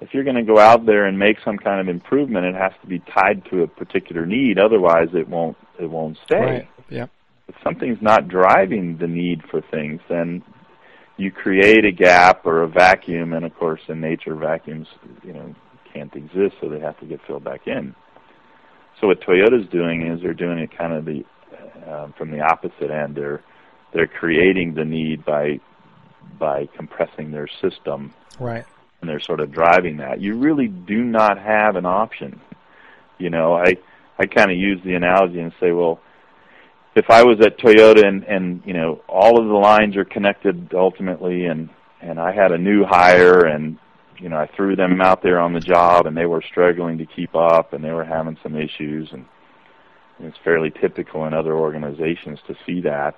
if 0.00 0.14
you're 0.14 0.24
going 0.24 0.36
to 0.36 0.42
go 0.42 0.58
out 0.58 0.86
there 0.86 1.06
and 1.06 1.18
make 1.18 1.38
some 1.44 1.58
kind 1.58 1.80
of 1.80 1.88
improvement, 1.88 2.46
it 2.46 2.54
has 2.54 2.72
to 2.82 2.86
be 2.86 3.00
tied 3.00 3.44
to 3.50 3.62
a 3.62 3.66
particular 3.66 4.26
need. 4.26 4.58
Otherwise, 4.58 5.08
it 5.12 5.28
won't 5.28 5.56
it 5.78 5.90
won't 5.90 6.18
stay. 6.24 6.38
Right. 6.38 6.68
Yep. 6.90 7.10
If 7.48 7.54
something's 7.64 8.02
not 8.02 8.28
driving 8.28 8.98
the 8.98 9.06
need 9.06 9.42
for 9.50 9.60
things, 9.60 10.00
then 10.08 10.42
you 11.16 11.32
create 11.32 11.84
a 11.84 11.90
gap 11.90 12.46
or 12.46 12.62
a 12.62 12.68
vacuum. 12.68 13.32
And 13.32 13.44
of 13.44 13.54
course, 13.56 13.80
in 13.88 14.00
nature, 14.00 14.34
vacuums 14.34 14.86
you 15.24 15.32
know 15.32 15.54
can't 15.92 16.14
exist, 16.14 16.56
so 16.60 16.68
they 16.68 16.80
have 16.80 16.98
to 17.00 17.06
get 17.06 17.20
filled 17.26 17.44
back 17.44 17.66
in. 17.66 17.94
So 19.00 19.06
what 19.06 19.20
Toyota's 19.20 19.68
doing 19.70 20.06
is 20.06 20.20
they're 20.20 20.34
doing 20.34 20.58
it 20.58 20.76
kind 20.76 20.92
of 20.92 21.04
the 21.04 21.24
uh, 21.86 22.08
from 22.18 22.30
the 22.30 22.40
opposite 22.40 22.90
end. 22.90 23.16
They're 23.16 23.42
they're 23.92 24.06
creating 24.06 24.74
the 24.74 24.84
need 24.84 25.24
by 25.24 25.60
by 26.38 26.66
compressing 26.76 27.30
their 27.30 27.48
system. 27.60 28.12
Right 28.38 28.64
and 29.00 29.08
they're 29.08 29.20
sort 29.20 29.40
of 29.40 29.52
driving 29.52 29.98
that. 29.98 30.20
You 30.20 30.36
really 30.36 30.68
do 30.68 31.04
not 31.04 31.38
have 31.38 31.76
an 31.76 31.86
option. 31.86 32.40
You 33.18 33.30
know, 33.30 33.54
I 33.54 33.76
I 34.18 34.26
kind 34.26 34.50
of 34.50 34.56
use 34.56 34.80
the 34.84 34.94
analogy 34.94 35.40
and 35.40 35.52
say, 35.60 35.70
well, 35.70 36.00
if 36.96 37.08
I 37.10 37.22
was 37.22 37.38
at 37.40 37.58
Toyota 37.58 38.06
and 38.06 38.24
and 38.24 38.62
you 38.64 38.74
know 38.74 39.02
all 39.08 39.40
of 39.40 39.46
the 39.46 39.54
lines 39.54 39.96
are 39.96 40.04
connected 40.04 40.72
ultimately, 40.74 41.46
and 41.46 41.68
and 42.00 42.18
I 42.18 42.32
had 42.32 42.52
a 42.52 42.58
new 42.58 42.84
hire 42.84 43.46
and 43.46 43.78
you 44.18 44.28
know 44.28 44.36
I 44.36 44.48
threw 44.54 44.76
them 44.76 45.00
out 45.00 45.22
there 45.22 45.40
on 45.40 45.52
the 45.52 45.60
job 45.60 46.06
and 46.06 46.16
they 46.16 46.26
were 46.26 46.42
struggling 46.42 46.98
to 46.98 47.06
keep 47.06 47.34
up 47.34 47.72
and 47.72 47.82
they 47.82 47.90
were 47.90 48.04
having 48.04 48.38
some 48.42 48.56
issues 48.56 49.08
and, 49.12 49.26
it's 50.20 50.36
fairly 50.42 50.72
typical 50.80 51.26
in 51.26 51.32
other 51.32 51.54
organizations 51.54 52.40
to 52.48 52.56
see 52.66 52.80
that. 52.80 53.14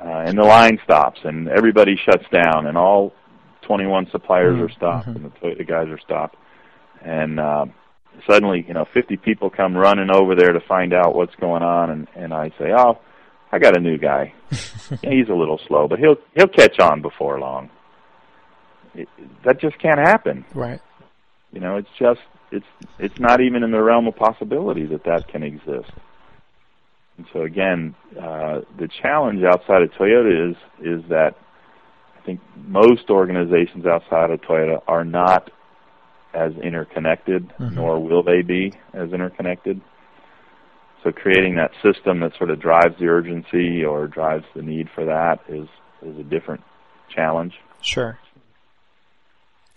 Uh, 0.00 0.22
and 0.24 0.38
the 0.38 0.44
line 0.44 0.78
stops 0.84 1.18
and 1.24 1.48
everybody 1.48 1.96
shuts 1.96 2.22
down 2.32 2.68
and 2.68 2.78
all 2.78 3.12
21 3.62 4.06
suppliers 4.12 4.54
mm-hmm. 4.54 4.62
are 4.62 4.70
stopped 4.70 5.08
mm-hmm. 5.08 5.24
and 5.24 5.32
the 5.32 5.38
Toyota 5.40 5.66
guys 5.66 5.88
are 5.88 5.98
stopped. 5.98 6.36
And 7.02 7.40
uh, 7.40 7.66
suddenly, 8.28 8.64
you 8.66 8.74
know, 8.74 8.86
50 8.92 9.16
people 9.18 9.50
come 9.50 9.76
running 9.76 10.10
over 10.10 10.34
there 10.34 10.52
to 10.52 10.60
find 10.60 10.92
out 10.92 11.14
what's 11.14 11.34
going 11.36 11.62
on, 11.62 11.90
and 11.90 12.08
and 12.14 12.34
I 12.34 12.50
say, 12.58 12.72
oh, 12.76 12.98
I 13.52 13.58
got 13.58 13.76
a 13.76 13.80
new 13.80 13.98
guy. 13.98 14.34
yeah, 15.02 15.10
he's 15.10 15.28
a 15.28 15.34
little 15.34 15.60
slow, 15.66 15.88
but 15.88 15.98
he'll 15.98 16.16
he'll 16.34 16.48
catch 16.48 16.78
on 16.80 17.02
before 17.02 17.38
long. 17.38 17.70
It, 18.94 19.08
that 19.44 19.60
just 19.60 19.78
can't 19.78 19.98
happen. 19.98 20.44
Right. 20.54 20.80
You 21.52 21.60
know, 21.60 21.76
it's 21.76 21.88
just 21.98 22.20
it's 22.50 22.66
it's 22.98 23.18
not 23.18 23.40
even 23.40 23.62
in 23.62 23.70
the 23.70 23.82
realm 23.82 24.06
of 24.06 24.16
possibility 24.16 24.86
that 24.86 25.04
that 25.04 25.28
can 25.28 25.42
exist. 25.42 25.90
And 27.16 27.26
so 27.32 27.42
again, 27.42 27.94
uh, 28.18 28.60
the 28.78 28.88
challenge 28.88 29.42
outside 29.44 29.82
of 29.82 29.90
Toyota 29.92 30.50
is 30.50 30.56
is 30.80 31.08
that 31.08 31.36
I 32.16 32.20
think 32.24 32.40
most 32.56 33.10
organizations 33.10 33.86
outside 33.86 34.30
of 34.30 34.40
Toyota 34.42 34.82
are 34.86 35.04
not 35.04 35.50
as 36.32 36.52
interconnected, 36.62 37.48
mm-hmm. 37.48 37.74
nor 37.74 38.00
will 38.00 38.22
they 38.22 38.42
be 38.42 38.72
as 38.94 39.12
interconnected. 39.12 39.80
So 41.02 41.12
creating 41.12 41.56
that 41.56 41.72
system 41.82 42.20
that 42.20 42.36
sort 42.36 42.50
of 42.50 42.60
drives 42.60 42.98
the 42.98 43.06
urgency 43.06 43.84
or 43.84 44.06
drives 44.06 44.44
the 44.54 44.62
need 44.62 44.88
for 44.94 45.04
that 45.06 45.40
is 45.48 45.68
is 46.02 46.18
a 46.18 46.22
different 46.22 46.62
challenge. 47.08 47.54
Sure. 47.82 48.18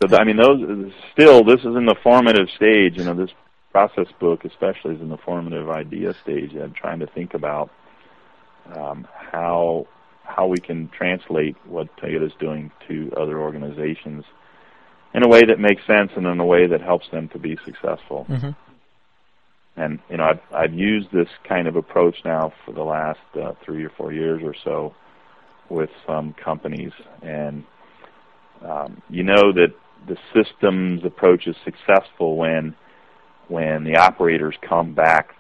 So 0.10 0.18
I 0.18 0.24
mean, 0.24 0.38
those 0.38 0.92
still 1.14 1.44
this 1.44 1.60
is 1.60 1.76
in 1.76 1.86
the 1.86 1.96
formative 2.04 2.48
stage. 2.56 2.98
You 2.98 3.06
know, 3.06 3.14
this 3.14 3.32
process 3.72 4.08
book 4.20 4.46
especially 4.46 4.96
is 4.96 5.02
in 5.02 5.10
the 5.10 5.18
formative 5.18 5.70
idea 5.70 6.14
stage. 6.24 6.52
I'm 6.56 6.74
trying 6.74 7.00
to 7.00 7.08
think 7.08 7.34
about 7.34 7.70
um, 8.76 9.08
how 9.32 9.88
how 10.24 10.48
we 10.48 10.58
can 10.58 10.90
translate 10.90 11.56
what 11.66 11.96
Toyota 11.98 12.26
is 12.26 12.34
doing 12.40 12.72
to 12.88 13.12
other 13.18 13.40
organizations 13.40 14.24
in 15.14 15.24
a 15.24 15.28
way 15.28 15.42
that 15.46 15.60
makes 15.60 15.86
sense 15.86 16.12
and 16.16 16.26
in 16.26 16.40
a 16.40 16.46
way 16.46 16.66
that 16.68 16.82
helps 16.82 17.10
them 17.12 17.28
to 17.30 17.40
be 17.40 17.58
successful. 17.66 18.26
Mm-hmm. 18.30 18.52
And 19.76 20.00
you 20.10 20.18
know, 20.18 20.26
I've 20.26 20.42
I've 20.54 20.74
used 20.74 21.12
this 21.12 21.28
kind 21.48 21.68
of 21.68 21.76
approach 21.76 22.18
now 22.24 22.54
for 22.66 22.74
the 22.74 22.84
last 22.84 23.20
uh, 23.36 23.54
three 23.66 23.84
or 23.84 23.90
four 23.90 24.14
years 24.14 24.42
or 24.44 24.56
so 24.64 24.94
with 25.70 25.90
some 26.06 26.34
companies, 26.34 26.92
and 27.22 27.64
um, 28.64 29.02
you 29.10 29.24
know 29.24 29.52
that 29.54 29.74
the 30.08 30.18
systems 30.34 31.04
approach 31.06 31.48
is 31.48 31.56
successful 31.64 32.38
when 32.38 32.76
when 33.48 33.84
the 33.84 33.98
operators 33.98 34.56
come 34.68 34.94
back 34.94 35.36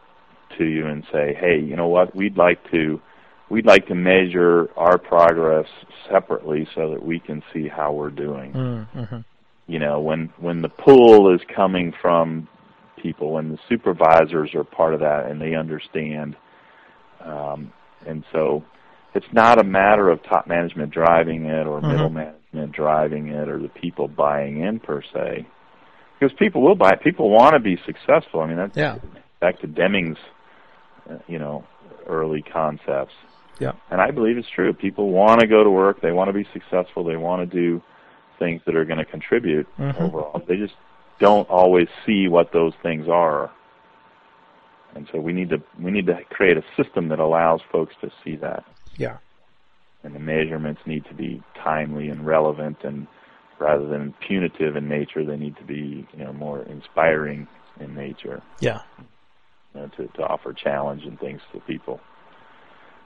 to 0.58 0.65
you 0.65 0.88
and 0.88 1.03
say, 1.12 1.34
"Hey, 1.39 1.60
you 1.60 1.75
know 1.75 1.88
what? 1.88 2.15
We'd 2.15 2.38
like 2.38 2.60
to 2.72 3.01
we'd 3.50 3.65
like 3.65 3.88
to 3.88 3.96
measure 3.96 4.70
our 4.75 4.98
progress 4.98 5.67
separately 6.10 6.67
so 6.75 6.91
that 6.91 7.03
we 7.03 7.20
can 7.20 7.43
see 7.53 7.67
how 7.67 7.91
we're 7.93 8.10
doing. 8.10 8.51
Mm-hmm. 8.53 9.17
You 9.67 9.79
know, 9.79 10.01
when 10.01 10.29
when 10.38 10.62
the 10.62 10.70
pull 10.70 11.34
is 11.34 11.41
coming 11.55 11.93
from 12.01 12.48
people, 13.01 13.38
and 13.38 13.51
the 13.51 13.60
supervisors 13.70 14.53
are 14.55 14.63
part 14.63 14.93
of 14.93 15.00
that, 15.01 15.27
and 15.29 15.41
they 15.41 15.55
understand, 15.55 16.36
um, 17.22 17.72
and 18.05 18.24
so 18.32 18.63
it's 19.13 19.32
not 19.32 19.60
a 19.60 19.63
matter 19.63 20.10
of 20.10 20.22
top 20.24 20.48
management 20.48 20.91
driving 20.91 21.46
it 21.46 21.67
or 21.67 21.79
Mhm. 21.82 21.91
middle 21.91 22.10
management 22.10 22.42
driving 22.72 23.29
it 23.29 23.50
or 23.50 23.57
the 23.60 23.67
people 23.69 24.07
buying 24.07 24.62
in 24.62 24.79
per 24.79 25.01
se, 25.01 25.45
because 26.19 26.36
people 26.38 26.62
will 26.62 26.75
buy. 26.75 26.91
it. 26.91 27.01
People 27.01 27.29
want 27.29 27.53
to 27.53 27.60
be 27.60 27.77
successful. 27.86 28.41
I 28.41 28.48
mean, 28.48 28.57
that's 28.57 28.77
Yeah. 28.77 28.98
back 29.39 29.60
to 29.60 29.67
Deming's, 29.67 30.17
uh, 31.10 31.15
you 31.27 31.39
know, 31.39 31.63
early 32.07 32.41
concepts. 32.41 33.13
Yeah. 33.60 33.74
And 33.91 34.01
I 34.01 34.12
believe 34.12 34.38
it's 34.38 34.50
true. 34.50 34.74
People 34.74 35.10
want 35.10 35.39
to 35.41 35.48
go 35.48 35.63
to 35.63 35.69
work. 35.69 36.01
They 36.01 36.12
want 36.12 36.29
to 36.29 36.33
be 36.33 36.45
successful. 36.53 37.03
They 37.03 37.17
want 37.17 37.50
to 37.50 37.55
do 37.55 37.81
things 38.39 38.62
that 38.65 38.75
are 38.75 38.86
going 38.86 38.98
to 39.00 39.05
contribute 39.05 39.67
Mhm. 39.79 40.00
overall. 40.01 40.41
They 40.48 40.57
just 40.57 40.75
don't 41.19 41.50
always 41.50 41.88
see 42.05 42.27
what 42.27 42.51
those 42.51 42.74
things 42.81 43.07
are. 43.07 43.50
And 44.95 45.07
so 45.12 45.19
we 45.19 45.33
need 45.33 45.50
to 45.50 45.62
we 45.79 45.91
need 45.91 46.05
to 46.07 46.19
create 46.29 46.57
a 46.57 46.63
system 46.75 47.07
that 47.10 47.19
allows 47.19 47.62
folks 47.72 47.95
to 48.01 48.12
see 48.24 48.36
that. 48.38 48.63
Yeah. 48.98 49.17
And 50.03 50.13
the 50.13 50.19
measurements 50.19 50.81
need 50.86 51.05
to 51.05 51.13
be 51.13 51.41
timely 51.55 52.10
and 52.10 52.25
relevant 52.25 52.77
and 52.83 53.07
rather 53.60 53.88
than 53.88 54.13
punitive 54.27 54.75
in 54.75 54.89
nature, 54.89 55.24
they 55.25 55.38
need 55.38 55.55
to 55.57 55.63
be, 55.63 56.05
you 56.13 56.24
know, 56.24 56.33
more 56.33 56.63
inspiring 56.63 57.48
in 57.79 57.95
nature 57.95 58.41
Yeah. 58.60 58.81
you 59.74 59.81
know, 59.81 59.88
to, 59.98 60.07
to 60.07 60.24
offer 60.24 60.53
challenge 60.53 61.03
and 61.05 61.19
things 61.19 61.41
to 61.53 61.60
people. 61.62 62.01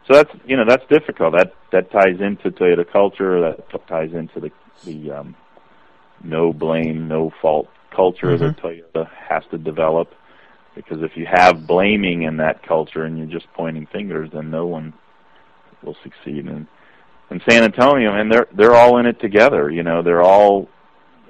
So 0.08 0.14
that's 0.14 0.32
you 0.46 0.56
know 0.56 0.64
that's 0.68 0.86
difficult. 0.90 1.34
That 1.38 1.54
that 1.74 1.92
ties 1.92 2.22
into 2.22 2.50
Toyota 2.50 2.90
culture. 2.90 3.42
That 3.42 3.88
ties 3.88 4.14
into 4.14 4.40
the 4.40 4.52
the 4.86 5.12
um, 5.12 5.36
no 6.24 6.54
blame, 6.54 7.08
no 7.10 7.32
fault 7.42 7.68
culture 7.94 8.38
that 8.38 8.58
Toyota 8.58 9.10
has 9.30 9.44
to 9.52 9.58
develop. 9.58 10.14
Because 10.76 11.02
if 11.02 11.18
you 11.18 11.26
have 11.30 11.68
blaming 11.68 12.22
in 12.24 12.38
that 12.38 12.66
culture 12.66 13.04
and 13.04 13.18
you're 13.18 13.28
just 13.28 13.52
pointing 13.54 13.88
fingers, 13.88 14.30
then 14.32 14.50
no 14.50 14.66
one 14.66 14.94
will 15.84 15.98
succeed. 16.04 16.48
And 17.30 17.42
in 17.42 17.52
San 17.52 17.64
Antonio, 17.64 18.14
and 18.14 18.32
they're 18.32 18.48
they're 18.54 18.76
all 18.76 18.98
in 19.00 19.06
it 19.06 19.20
together. 19.20 19.70
You 19.70 19.84
know, 19.84 20.02
they're 20.02 20.22
all 20.24 20.70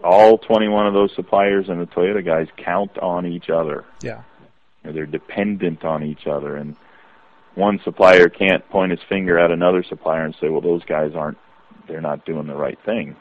all 0.03 0.37
21 0.37 0.85
of 0.87 0.93
those 0.93 1.13
suppliers 1.15 1.69
and 1.69 1.81
the 1.81 1.87
Toyota 1.87 2.23
guys 2.23 2.47
count 2.55 2.97
on 2.99 3.25
each 3.25 3.49
other 3.49 3.83
Yeah. 4.03 4.21
you 4.83 4.89
know, 4.89 4.93
they're 4.93 5.07
dependent 5.07 5.83
on 5.83 6.03
each 6.03 6.27
other 6.27 6.55
and 6.55 6.75
one 7.55 7.79
supplier 7.83 8.29
can't 8.29 8.67
point 8.69 8.91
his 8.91 8.99
finger 9.09 9.39
at 9.39 9.49
another 9.49 9.81
supplier 9.83 10.23
and 10.23 10.35
say 10.39 10.49
well 10.49 10.61
those 10.61 10.83
guys 10.85 11.13
aren't 11.15 11.39
they're 11.87 11.99
not 11.99 12.25
doing 12.25 12.45
the 12.45 12.55
right 12.55 12.77
thing 12.85 13.15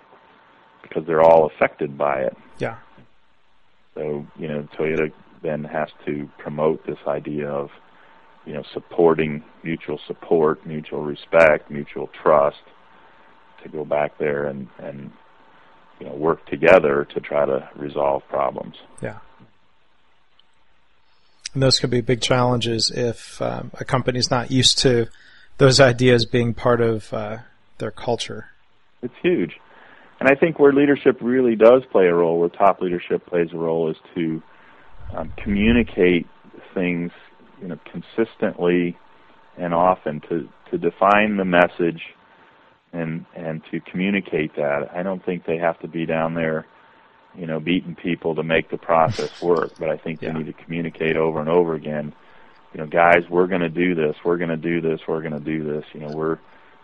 because 0.82 1.04
they're 1.06 1.22
all 1.22 1.46
affected 1.46 1.96
by 1.96 2.20
it 2.20 2.36
Yeah. 2.58 2.76
so 3.94 4.26
you 4.38 4.46
know 4.48 4.68
Toyota 4.78 5.10
then 5.42 5.64
has 5.64 5.88
to 6.04 6.28
promote 6.38 6.84
this 6.86 6.98
idea 7.06 7.48
of 7.48 7.70
you 8.46 8.54
know 8.54 8.62
supporting 8.72 9.42
mutual 9.62 9.98
support 10.06 10.64
mutual 10.66 11.02
respect 11.02 11.70
mutual 11.70 12.08
trust 12.22 12.62
to 13.62 13.68
go 13.68 13.84
back 13.84 14.16
there 14.18 14.46
and 14.46 14.68
and 14.78 15.10
you 16.00 16.06
know 16.06 16.14
work 16.14 16.46
together 16.46 17.06
to 17.12 17.20
try 17.20 17.44
to 17.44 17.68
resolve 17.76 18.22
problems 18.28 18.76
Yeah. 19.02 19.18
And 21.56 21.62
those 21.62 21.80
could 21.80 21.88
be 21.88 22.02
big 22.02 22.20
challenges 22.20 22.92
if 22.94 23.40
um, 23.40 23.70
a 23.80 23.84
company's 23.86 24.30
not 24.30 24.50
used 24.50 24.76
to 24.80 25.06
those 25.56 25.80
ideas 25.80 26.26
being 26.26 26.52
part 26.52 26.82
of 26.82 27.10
uh, 27.14 27.38
their 27.78 27.90
culture. 27.90 28.50
It's 29.00 29.14
huge. 29.22 29.52
And 30.20 30.28
I 30.28 30.34
think 30.34 30.58
where 30.58 30.70
leadership 30.70 31.16
really 31.22 31.56
does 31.56 31.82
play 31.90 32.08
a 32.08 32.14
role, 32.14 32.38
where 32.38 32.50
top 32.50 32.82
leadership 32.82 33.24
plays 33.24 33.48
a 33.54 33.56
role, 33.56 33.90
is 33.90 33.96
to 34.14 34.42
um, 35.14 35.32
communicate 35.42 36.26
things, 36.74 37.10
you 37.60 37.68
know, 37.68 37.78
consistently 37.90 38.96
and 39.58 39.72
often 39.74 40.20
to 40.28 40.48
to 40.70 40.78
define 40.78 41.36
the 41.36 41.44
message 41.44 42.02
and 42.92 43.24
and 43.34 43.62
to 43.70 43.80
communicate 43.80 44.54
that. 44.56 44.90
I 44.94 45.02
don't 45.02 45.24
think 45.24 45.44
they 45.46 45.58
have 45.58 45.78
to 45.80 45.88
be 45.88 46.06
down 46.06 46.34
there, 46.34 46.66
you 47.36 47.46
know, 47.46 47.60
beating 47.60 47.94
people 47.94 48.34
to 48.34 48.42
make 48.42 48.70
the 48.70 48.78
process 48.78 49.30
work, 49.42 49.72
but 49.78 49.88
I 49.88 49.96
think 49.96 50.20
Yeah. 50.20 50.32
they 50.32 50.38
need 50.40 50.46
to 50.46 50.64
communicate 50.64 51.16
over 51.16 51.40
and 51.40 51.48
over 51.48 51.74
again. 51.74 52.12
You 52.74 52.80
know, 52.80 52.86
guys, 52.86 53.22
we're 53.30 53.46
going 53.46 53.62
to 53.62 53.70
do 53.70 53.94
this. 53.94 54.16
We're 54.24 54.36
going 54.36 54.50
to 54.50 54.56
do 54.56 54.80
this. 54.80 55.00
We're 55.08 55.22
going 55.22 55.32
to 55.32 55.40
do 55.40 55.64
this. 55.64 55.84
You 55.94 56.00
know, 56.00 56.10
we're 56.10 56.38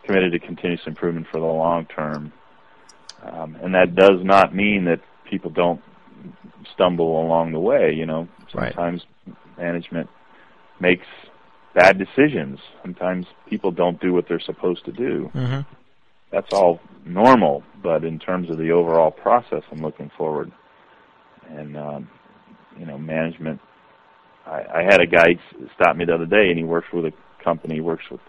committed 0.04 0.32
to 0.32 0.38
continuous 0.38 0.80
improvement 0.87 1.26
for 1.30 1.38
the 1.38 1.46
long 1.46 1.87
term. 1.87 2.32
Um, 3.22 3.56
and 3.62 3.74
that 3.74 3.94
does 3.94 4.24
not 4.24 4.54
mean 4.54 4.85
that 4.87 5.00
people 5.28 5.50
don't 5.50 5.80
stumble 6.74 7.20
along 7.24 7.52
the 7.52 7.61
way. 7.61 7.92
You 7.94 8.06
know, 8.06 8.28
Right. 8.54 8.72
sometimes 8.74 9.02
management 9.58 10.08
makes 10.82 11.06
bad 11.74 11.98
decisions. 11.98 12.58
Sometimes 12.82 13.24
people 13.48 13.70
don't 13.70 13.98
do 14.00 14.12
what 14.12 14.26
they're 14.28 14.40
supposed 14.40 14.84
to 14.84 14.92
do. 14.92 15.30
Mm-hmm. 15.34 15.60
That's 16.30 16.52
all 16.52 16.80
normal. 17.06 17.62
But 17.82 18.04
in 18.04 18.18
terms 18.18 18.50
of 18.50 18.58
the 18.58 18.72
overall 18.72 19.10
process, 19.10 19.62
I'm 19.70 19.80
looking 19.80 20.10
forward. 20.18 20.52
And 21.48 21.76
um, 21.76 22.10
you 22.78 22.84
know, 22.84 22.98
management. 22.98 23.60
I, 24.46 24.64
I 24.74 24.82
had 24.82 25.00
a 25.00 25.06
guy 25.06 25.38
stop 25.74 25.96
me 25.96 26.04
the 26.04 26.14
other 26.14 26.26
day, 26.26 26.48
and 26.48 26.58
he 26.58 26.64
works 26.64 26.88
with 26.92 27.06
a 27.06 27.12
company. 27.42 27.76
He 27.76 27.80
works 27.80 28.04
with 28.10 28.20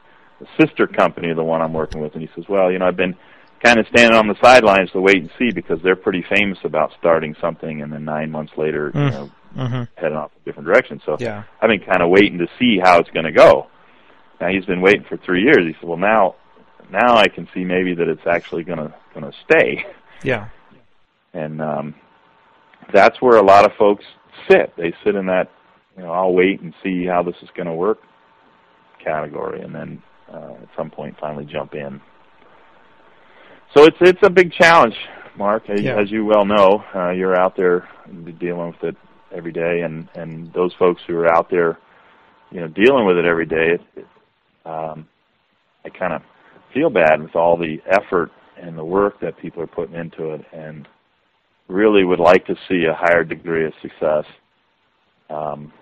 a 0.41 0.45
sister 0.61 0.87
company 0.87 1.29
of 1.29 1.37
the 1.37 1.43
one 1.43 1.61
I'm 1.61 1.73
working 1.73 2.01
with, 2.01 2.13
and 2.13 2.21
he 2.21 2.29
says, 2.35 2.45
"Well, 2.47 2.71
you 2.71 2.79
know, 2.79 2.87
I've 2.87 2.97
been 2.97 3.15
kind 3.63 3.79
of 3.79 3.87
standing 3.87 4.17
on 4.17 4.27
the 4.27 4.35
sidelines 4.43 4.91
to 4.91 4.99
wait 5.01 5.17
and 5.17 5.29
see 5.39 5.49
because 5.51 5.79
they're 5.83 5.95
pretty 5.95 6.23
famous 6.35 6.57
about 6.63 6.91
starting 6.99 7.35
something, 7.39 7.81
and 7.81 7.91
then 7.93 8.03
nine 8.05 8.29
months 8.31 8.53
later, 8.57 8.91
you 8.93 8.99
Mm. 8.99 9.11
know, 9.11 9.31
Mm-hmm. 9.57 9.83
heading 10.01 10.17
off 10.17 10.31
a 10.35 10.45
different 10.45 10.65
direction. 10.67 10.99
So 11.05 11.15
Yeah. 11.19 11.43
I've 11.61 11.69
been 11.69 11.79
kind 11.81 12.01
of 12.01 12.09
waiting 12.09 12.39
to 12.39 12.47
see 12.57 12.79
how 12.79 12.97
it's 12.97 13.09
going 13.11 13.25
to 13.25 13.31
go. 13.31 13.67
Now 14.41 14.47
he's 14.47 14.65
been 14.65 14.81
waiting 14.81 15.03
for 15.07 15.15
three 15.17 15.43
years. 15.43 15.59
He 15.59 15.73
said, 15.79 15.87
"Well, 15.87 15.97
now, 15.99 16.33
now 16.91 17.15
I 17.17 17.27
can 17.27 17.47
see 17.53 17.63
maybe 17.63 17.93
that 17.93 18.07
it's 18.07 18.25
actually 18.25 18.63
going 18.63 18.79
to 18.79 18.93
going 19.13 19.31
to 19.31 19.37
stay." 19.45 19.85
Yeah. 20.23 20.47
and 21.33 21.61
um, 21.61 21.95
that's 22.93 23.21
where 23.21 23.37
a 23.37 23.43
lot 23.43 23.65
of 23.65 23.73
folks 23.77 24.05
sit. 24.49 24.73
They 24.77 24.93
sit 25.03 25.15
in 25.15 25.25
that, 25.27 25.51
you 25.97 26.03
know, 26.03 26.11
I'll 26.13 26.33
wait 26.33 26.61
and 26.61 26.73
see 26.81 27.05
how 27.05 27.21
this 27.23 27.35
is 27.43 27.49
going 27.55 27.67
to 27.67 27.73
work 27.73 27.99
category, 29.03 29.61
and 29.61 29.75
then 29.75 30.01
uh, 30.33 30.53
at 30.61 30.69
some 30.77 30.89
point 30.89 31.15
finally 31.19 31.45
jump 31.45 31.73
in. 31.75 31.99
So 33.75 33.85
it's 33.85 33.97
it's 34.01 34.19
a 34.23 34.29
big 34.29 34.51
challenge, 34.53 34.95
Mark. 35.37 35.69
As, 35.69 35.81
Yeah. 35.81 35.99
as 35.99 36.11
you 36.11 36.25
well 36.25 36.45
know, 36.45 36.83
uh, 36.93 37.09
you're 37.09 37.39
out 37.39 37.55
there 37.55 37.87
dealing 38.39 38.67
with 38.67 38.83
it 38.83 38.95
every 39.35 39.51
day, 39.51 39.81
and 39.81 40.07
and 40.15 40.51
those 40.53 40.73
folks 40.75 41.01
who 41.07 41.17
are 41.17 41.33
out 41.33 41.49
there, 41.49 41.77
you 42.51 42.59
know, 42.59 42.67
dealing 42.67 43.05
with 43.05 43.17
it 43.17 43.25
every 43.25 43.45
day, 43.47 43.71
it, 43.75 43.81
it, 43.95 44.07
um, 44.65 45.07
I 45.85 45.89
kind 45.89 46.13
of 46.13 46.21
feel 46.73 46.89
bad 46.89 47.21
with 47.21 47.35
all 47.35 47.57
the 47.57 47.77
effort 47.87 48.31
and 48.61 48.77
the 48.77 48.85
work 48.85 49.19
that 49.21 49.37
people 49.37 49.61
are 49.63 49.67
putting 49.67 49.95
into 49.95 50.33
it, 50.33 50.45
and 50.53 50.87
really 51.67 52.03
would 52.03 52.19
like 52.19 52.45
to 52.45 52.55
see 52.67 52.85
a 52.85 52.93
higher 52.93 53.23
degree 53.23 53.65
of 53.65 53.73
success. 53.81 54.25
Um, 55.29 55.73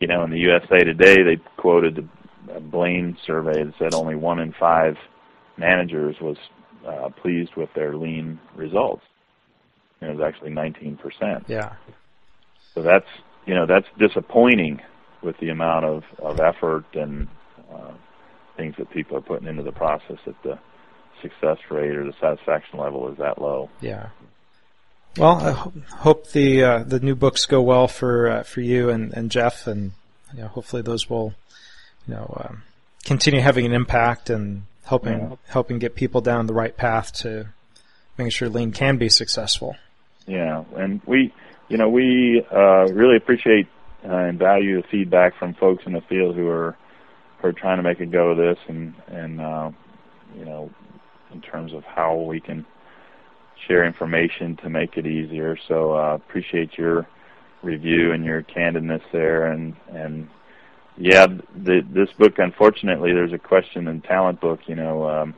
you 0.00 0.06
know, 0.06 0.24
in 0.24 0.30
the 0.30 0.38
USA 0.38 0.78
Today, 0.84 1.22
they 1.22 1.36
quoted 1.58 2.08
a 2.54 2.60
Blaine 2.60 3.16
survey 3.26 3.62
that 3.64 3.74
said 3.78 3.94
only 3.94 4.14
one 4.14 4.38
in 4.38 4.54
five 4.58 4.96
managers 5.58 6.16
was 6.20 6.36
uh, 6.86 7.08
pleased 7.10 7.54
with 7.56 7.72
their 7.74 7.96
lean 7.96 8.38
results. 8.54 9.02
And 10.00 10.10
it 10.10 10.16
was 10.16 10.24
actually 10.26 10.50
19%. 10.50 11.48
Yeah. 11.48 11.74
So 12.74 12.82
that's 12.82 13.06
you 13.46 13.54
know 13.54 13.66
that's 13.66 13.86
disappointing 13.98 14.80
with 15.22 15.38
the 15.38 15.50
amount 15.50 15.84
of 15.84 16.02
of 16.18 16.40
effort 16.40 16.84
and 16.94 17.28
uh, 17.72 17.92
things 18.56 18.74
that 18.78 18.90
people 18.90 19.16
are 19.16 19.20
putting 19.20 19.46
into 19.46 19.62
the 19.62 19.72
process 19.72 20.18
that 20.26 20.42
the 20.42 20.58
success 21.22 21.58
rate 21.70 21.94
or 21.96 22.04
the 22.04 22.14
satisfaction 22.20 22.78
level 22.78 23.10
is 23.10 23.18
that 23.18 23.40
low. 23.40 23.70
Yeah. 23.80 24.08
Well, 25.16 25.36
I 25.36 25.52
ho- 25.52 25.72
hope 25.98 26.30
the 26.32 26.64
uh, 26.64 26.78
the 26.82 26.98
new 26.98 27.14
books 27.14 27.46
go 27.46 27.62
well 27.62 27.86
for 27.86 28.28
uh, 28.28 28.42
for 28.42 28.60
you 28.60 28.90
and, 28.90 29.12
and 29.14 29.30
Jeff, 29.30 29.66
and 29.66 29.92
you 30.34 30.42
know, 30.42 30.48
hopefully 30.48 30.82
those 30.82 31.08
will, 31.08 31.34
you 32.08 32.14
know, 32.14 32.44
um, 32.44 32.62
continue 33.04 33.40
having 33.40 33.64
an 33.64 33.72
impact 33.72 34.28
and 34.28 34.64
helping 34.84 35.18
Yeah. 35.20 35.36
helping 35.48 35.78
get 35.78 35.94
people 35.94 36.20
down 36.20 36.46
the 36.46 36.54
right 36.54 36.76
path 36.76 37.12
to 37.22 37.46
making 38.18 38.30
sure 38.30 38.48
Lean 38.48 38.72
can 38.72 38.96
be 38.96 39.08
successful. 39.08 39.76
Yeah, 40.26 40.64
and 40.76 41.00
we, 41.06 41.32
you 41.68 41.76
know, 41.76 41.88
we 41.88 42.44
uh, 42.50 42.86
really 42.92 43.16
appreciate 43.16 43.66
uh, 44.04 44.12
and 44.12 44.38
value 44.38 44.80
the 44.80 44.88
feedback 44.88 45.36
from 45.38 45.54
folks 45.54 45.84
in 45.86 45.92
the 45.92 46.00
field 46.02 46.36
who 46.36 46.48
are 46.48 46.76
who 47.38 47.48
are 47.48 47.52
trying 47.52 47.78
to 47.78 47.82
make 47.82 48.00
a 48.00 48.06
go 48.06 48.30
of 48.30 48.36
this, 48.36 48.58
and 48.68 48.94
and 49.08 49.40
uh, 49.40 49.70
you 50.38 50.44
know, 50.44 50.70
in 51.32 51.40
terms 51.40 51.72
of 51.72 51.84
how 51.84 52.16
we 52.16 52.40
can 52.40 52.64
share 53.66 53.84
information 53.84 54.56
to 54.56 54.68
make 54.68 54.96
it 54.96 55.06
easier. 55.06 55.56
So 55.68 55.94
uh, 55.94 56.14
appreciate 56.14 56.76
your 56.76 57.06
review 57.62 58.12
and 58.12 58.24
your 58.24 58.42
candidness 58.42 59.02
there, 59.12 59.46
and 59.46 59.74
and 59.90 60.28
yeah, 60.96 61.26
the 61.26 61.80
this 61.88 62.10
book, 62.12 62.38
unfortunately, 62.38 63.12
there's 63.12 63.32
a 63.32 63.38
question 63.38 63.88
in 63.88 64.00
Talent 64.00 64.40
Book. 64.40 64.60
You 64.66 64.76
know, 64.76 65.08
um, 65.08 65.34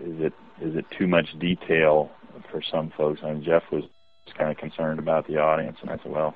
is 0.00 0.20
it 0.20 0.32
is 0.60 0.76
it 0.76 0.86
too 0.96 1.06
much 1.06 1.38
detail 1.38 2.10
for 2.50 2.62
some 2.62 2.90
folks? 2.90 3.20
And 3.22 3.42
Jeff 3.42 3.64
was 3.72 3.84
kind 4.36 4.50
of 4.50 4.58
concerned 4.58 4.98
about 4.98 5.26
the 5.26 5.38
audience, 5.38 5.78
and 5.82 5.90
I 5.90 5.96
said, 5.96 6.12
well, 6.12 6.34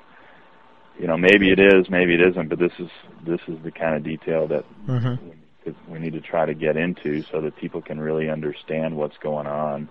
you 0.99 1.07
know, 1.07 1.17
maybe 1.17 1.49
it 1.49 1.59
is, 1.59 1.89
maybe 1.89 2.13
it 2.13 2.21
isn't, 2.21 2.49
but 2.49 2.59
this 2.59 2.73
is 2.79 2.89
this 3.25 3.41
is 3.47 3.57
the 3.63 3.71
kind 3.71 3.95
of 3.95 4.03
detail 4.03 4.47
that 4.47 4.65
mm-hmm. 4.85 5.29
we, 5.65 5.75
we 5.87 5.99
need 5.99 6.13
to 6.13 6.21
try 6.21 6.45
to 6.45 6.53
get 6.53 6.77
into 6.77 7.23
so 7.31 7.41
that 7.41 7.55
people 7.55 7.81
can 7.81 7.99
really 7.99 8.29
understand 8.29 8.95
what's 8.95 9.17
going 9.17 9.47
on. 9.47 9.89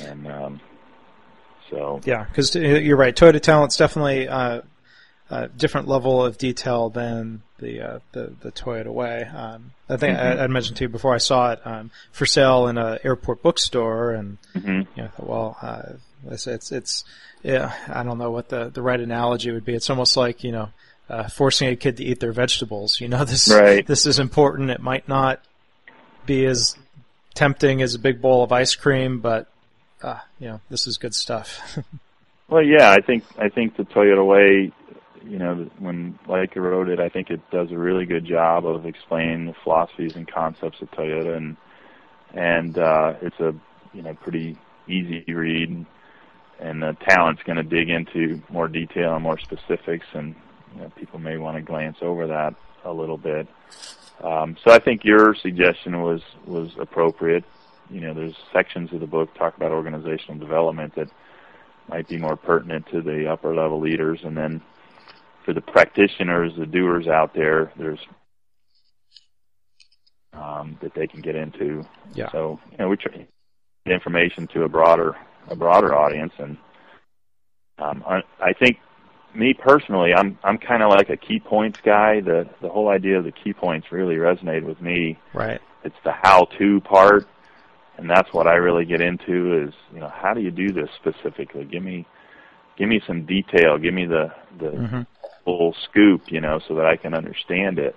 And 0.00 0.26
um, 0.28 0.60
so, 1.70 2.00
yeah, 2.04 2.24
because 2.24 2.54
you're 2.54 2.96
right. 2.96 3.14
Toyota 3.14 3.40
Talent's 3.40 3.76
definitely 3.76 4.28
uh, 4.28 4.62
a 5.32 5.48
different 5.48 5.88
level 5.88 6.22
of 6.24 6.36
detail 6.36 6.90
than 6.90 7.42
the 7.58 7.80
uh, 7.80 7.98
the, 8.12 8.34
the 8.40 8.52
Toyota 8.52 8.92
Way. 8.92 9.24
Um, 9.24 9.72
I 9.88 9.96
think 9.96 10.18
mm-hmm. 10.18 10.40
I, 10.40 10.44
I, 10.44 10.46
mentioned 10.46 10.76
to 10.76 10.84
you 10.84 10.88
before 10.88 11.14
I 11.14 11.18
saw 11.18 11.52
it 11.52 11.60
um, 11.64 11.90
for 12.12 12.26
sale 12.26 12.68
in 12.68 12.76
an 12.76 12.98
airport 13.02 13.42
bookstore, 13.42 14.12
and 14.12 14.36
mm-hmm. 14.54 14.82
you 14.94 15.02
know, 15.02 15.08
thought, 15.08 15.26
well, 15.26 15.56
uh, 15.62 15.82
it's 16.30 16.46
it's, 16.46 16.70
it's 16.70 17.04
yeah, 17.42 17.72
I 17.88 18.02
don't 18.02 18.18
know 18.18 18.30
what 18.30 18.50
the 18.50 18.68
the 18.68 18.82
right 18.82 19.00
analogy 19.00 19.50
would 19.50 19.64
be. 19.64 19.74
It's 19.74 19.90
almost 19.90 20.16
like 20.16 20.44
you 20.44 20.52
know. 20.52 20.68
Uh, 21.08 21.28
forcing 21.28 21.68
a 21.68 21.76
kid 21.76 21.98
to 21.98 22.04
eat 22.04 22.20
their 22.20 22.32
vegetables. 22.32 22.98
You 22.98 23.08
know, 23.08 23.24
this 23.26 23.52
right. 23.52 23.86
this 23.86 24.06
is 24.06 24.18
important. 24.18 24.70
It 24.70 24.80
might 24.80 25.08
not 25.08 25.44
be 26.24 26.46
as 26.46 26.74
tempting 27.34 27.82
as 27.82 27.94
a 27.94 27.98
big 27.98 28.22
bowl 28.22 28.42
of 28.42 28.50
ice 28.50 28.74
cream, 28.76 29.20
but 29.20 29.46
uh, 30.00 30.20
you 30.38 30.48
know, 30.48 30.60
this 30.70 30.86
is 30.86 30.96
good 30.96 31.14
stuff. 31.14 31.78
well, 32.48 32.62
yeah, 32.62 32.92
I 32.92 33.00
think 33.02 33.24
I 33.36 33.50
think 33.50 33.76
the 33.76 33.82
Toyota 33.82 34.24
Way 34.24 34.72
you 35.24 35.38
know, 35.38 35.70
when 35.78 36.18
Liker 36.26 36.60
wrote 36.60 36.88
it, 36.88 37.00
I 37.00 37.08
think 37.08 37.30
it 37.30 37.40
does 37.50 37.70
a 37.70 37.78
really 37.78 38.04
good 38.04 38.24
job 38.24 38.66
of 38.66 38.86
explaining 38.86 39.46
the 39.46 39.54
philosophies 39.62 40.16
and 40.16 40.30
concepts 40.30 40.80
of 40.80 40.90
Toyota, 40.90 41.36
and 41.36 41.56
and 42.34 42.78
uh, 42.78 43.14
it's 43.20 43.38
a 43.40 43.54
you 43.92 44.02
know 44.02 44.14
pretty 44.14 44.56
easy 44.88 45.24
read, 45.32 45.86
and 46.58 46.82
the 46.82 46.96
talent's 47.08 47.42
going 47.42 47.56
to 47.56 47.62
dig 47.62 47.88
into 47.88 48.42
more 48.48 48.68
detail 48.68 49.14
and 49.14 49.22
more 49.22 49.38
specifics, 49.38 50.06
and 50.14 50.34
you 50.74 50.82
know, 50.82 50.90
people 50.90 51.18
may 51.18 51.36
want 51.36 51.56
to 51.56 51.62
glance 51.62 51.98
over 52.02 52.26
that 52.26 52.54
a 52.84 52.92
little 52.92 53.18
bit. 53.18 53.46
Um, 54.22 54.56
so 54.64 54.72
I 54.72 54.78
think 54.78 55.04
your 55.04 55.34
suggestion 55.34 56.02
was 56.02 56.20
was 56.46 56.70
appropriate. 56.78 57.44
You 57.90 58.00
know, 58.00 58.14
there's 58.14 58.34
sections 58.52 58.92
of 58.92 59.00
the 59.00 59.06
book 59.06 59.34
talk 59.34 59.56
about 59.56 59.72
organizational 59.72 60.38
development 60.38 60.94
that 60.94 61.08
might 61.88 62.08
be 62.08 62.16
more 62.16 62.36
pertinent 62.36 62.86
to 62.90 63.02
the 63.02 63.30
upper 63.30 63.54
level 63.54 63.80
leaders, 63.80 64.20
and 64.24 64.36
then 64.36 64.62
for 65.44 65.52
the 65.52 65.60
practitioners, 65.60 66.52
the 66.56 66.66
doers 66.66 67.06
out 67.06 67.34
there, 67.34 67.72
there's 67.76 67.98
um, 70.32 70.78
that 70.82 70.94
they 70.94 71.06
can 71.06 71.20
get 71.20 71.36
into. 71.36 71.84
Yeah. 72.14 72.30
So 72.30 72.60
you 72.70 72.78
know, 72.78 72.88
we 72.88 72.96
try 72.96 73.26
information 73.86 74.46
to 74.48 74.62
a 74.62 74.68
broader 74.68 75.16
a 75.48 75.56
broader 75.56 75.94
audience, 75.94 76.32
and 76.38 76.56
um, 77.78 78.04
I, 78.06 78.22
I 78.40 78.52
think 78.52 78.78
me 79.34 79.54
personally, 79.54 80.12
I'm 80.14 80.38
I'm 80.44 80.58
kind 80.58 80.82
of 80.82 80.90
like 80.90 81.10
a 81.10 81.16
key 81.16 81.40
points 81.40 81.80
guy. 81.84 82.20
The 82.20 82.48
the 82.60 82.68
whole 82.68 82.88
idea 82.88 83.18
of 83.18 83.24
the 83.24 83.32
key 83.32 83.52
points 83.52 83.88
really 83.90 84.16
resonated 84.16 84.64
with 84.64 84.80
me. 84.80 85.18
Right. 85.34 85.60
It's 85.84 85.96
the 86.04 86.12
how-to 86.12 86.80
part, 86.82 87.26
and 87.98 88.08
that's 88.08 88.32
what 88.32 88.46
I 88.46 88.54
really 88.54 88.84
get 88.84 89.00
into. 89.00 89.66
Is 89.66 89.74
you 89.92 90.00
know 90.00 90.12
how 90.14 90.32
do 90.32 90.40
you 90.40 90.50
do 90.50 90.72
this 90.72 90.88
specifically? 91.00 91.64
Give 91.64 91.82
me 91.82 92.06
give 92.78 92.88
me 92.88 93.00
some 93.06 93.26
detail. 93.26 93.78
Give 93.78 93.92
me 93.92 94.06
the 94.06 94.32
the 94.58 94.66
mm-hmm 94.66 95.02
full 95.44 95.74
scoop, 95.84 96.22
you 96.28 96.40
know, 96.40 96.60
so 96.68 96.74
that 96.74 96.86
I 96.86 96.96
can 96.96 97.14
understand 97.14 97.78
it. 97.78 97.96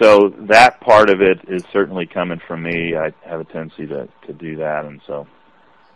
So 0.00 0.32
that 0.48 0.80
part 0.80 1.10
of 1.10 1.20
it 1.20 1.40
is 1.48 1.64
certainly 1.72 2.06
coming 2.06 2.40
from 2.46 2.62
me. 2.62 2.94
I 2.96 3.12
have 3.28 3.40
a 3.40 3.44
tendency 3.44 3.86
to 3.88 4.08
to 4.26 4.32
do 4.32 4.56
that, 4.56 4.84
and 4.84 5.00
so 5.06 5.26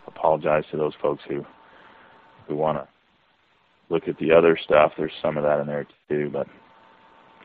apologize 0.07 0.63
to 0.71 0.77
those 0.77 0.93
folks 1.01 1.23
who 1.27 1.45
who 2.47 2.55
want 2.55 2.77
to 2.77 2.87
look 3.89 4.07
at 4.07 4.17
the 4.17 4.31
other 4.31 4.57
stuff. 4.63 4.93
There's 4.97 5.11
some 5.21 5.37
of 5.37 5.43
that 5.43 5.59
in 5.61 5.67
there 5.67 5.87
too, 6.09 6.29
but 6.31 6.47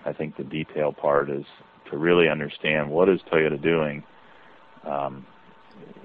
I 0.04 0.12
think 0.12 0.36
the 0.36 0.44
detail 0.44 0.92
part 0.92 1.30
is 1.30 1.44
to 1.90 1.98
really 1.98 2.28
understand 2.28 2.90
what 2.90 3.08
is 3.08 3.20
Toyota 3.32 3.60
doing. 3.60 4.02
Um, 4.84 5.26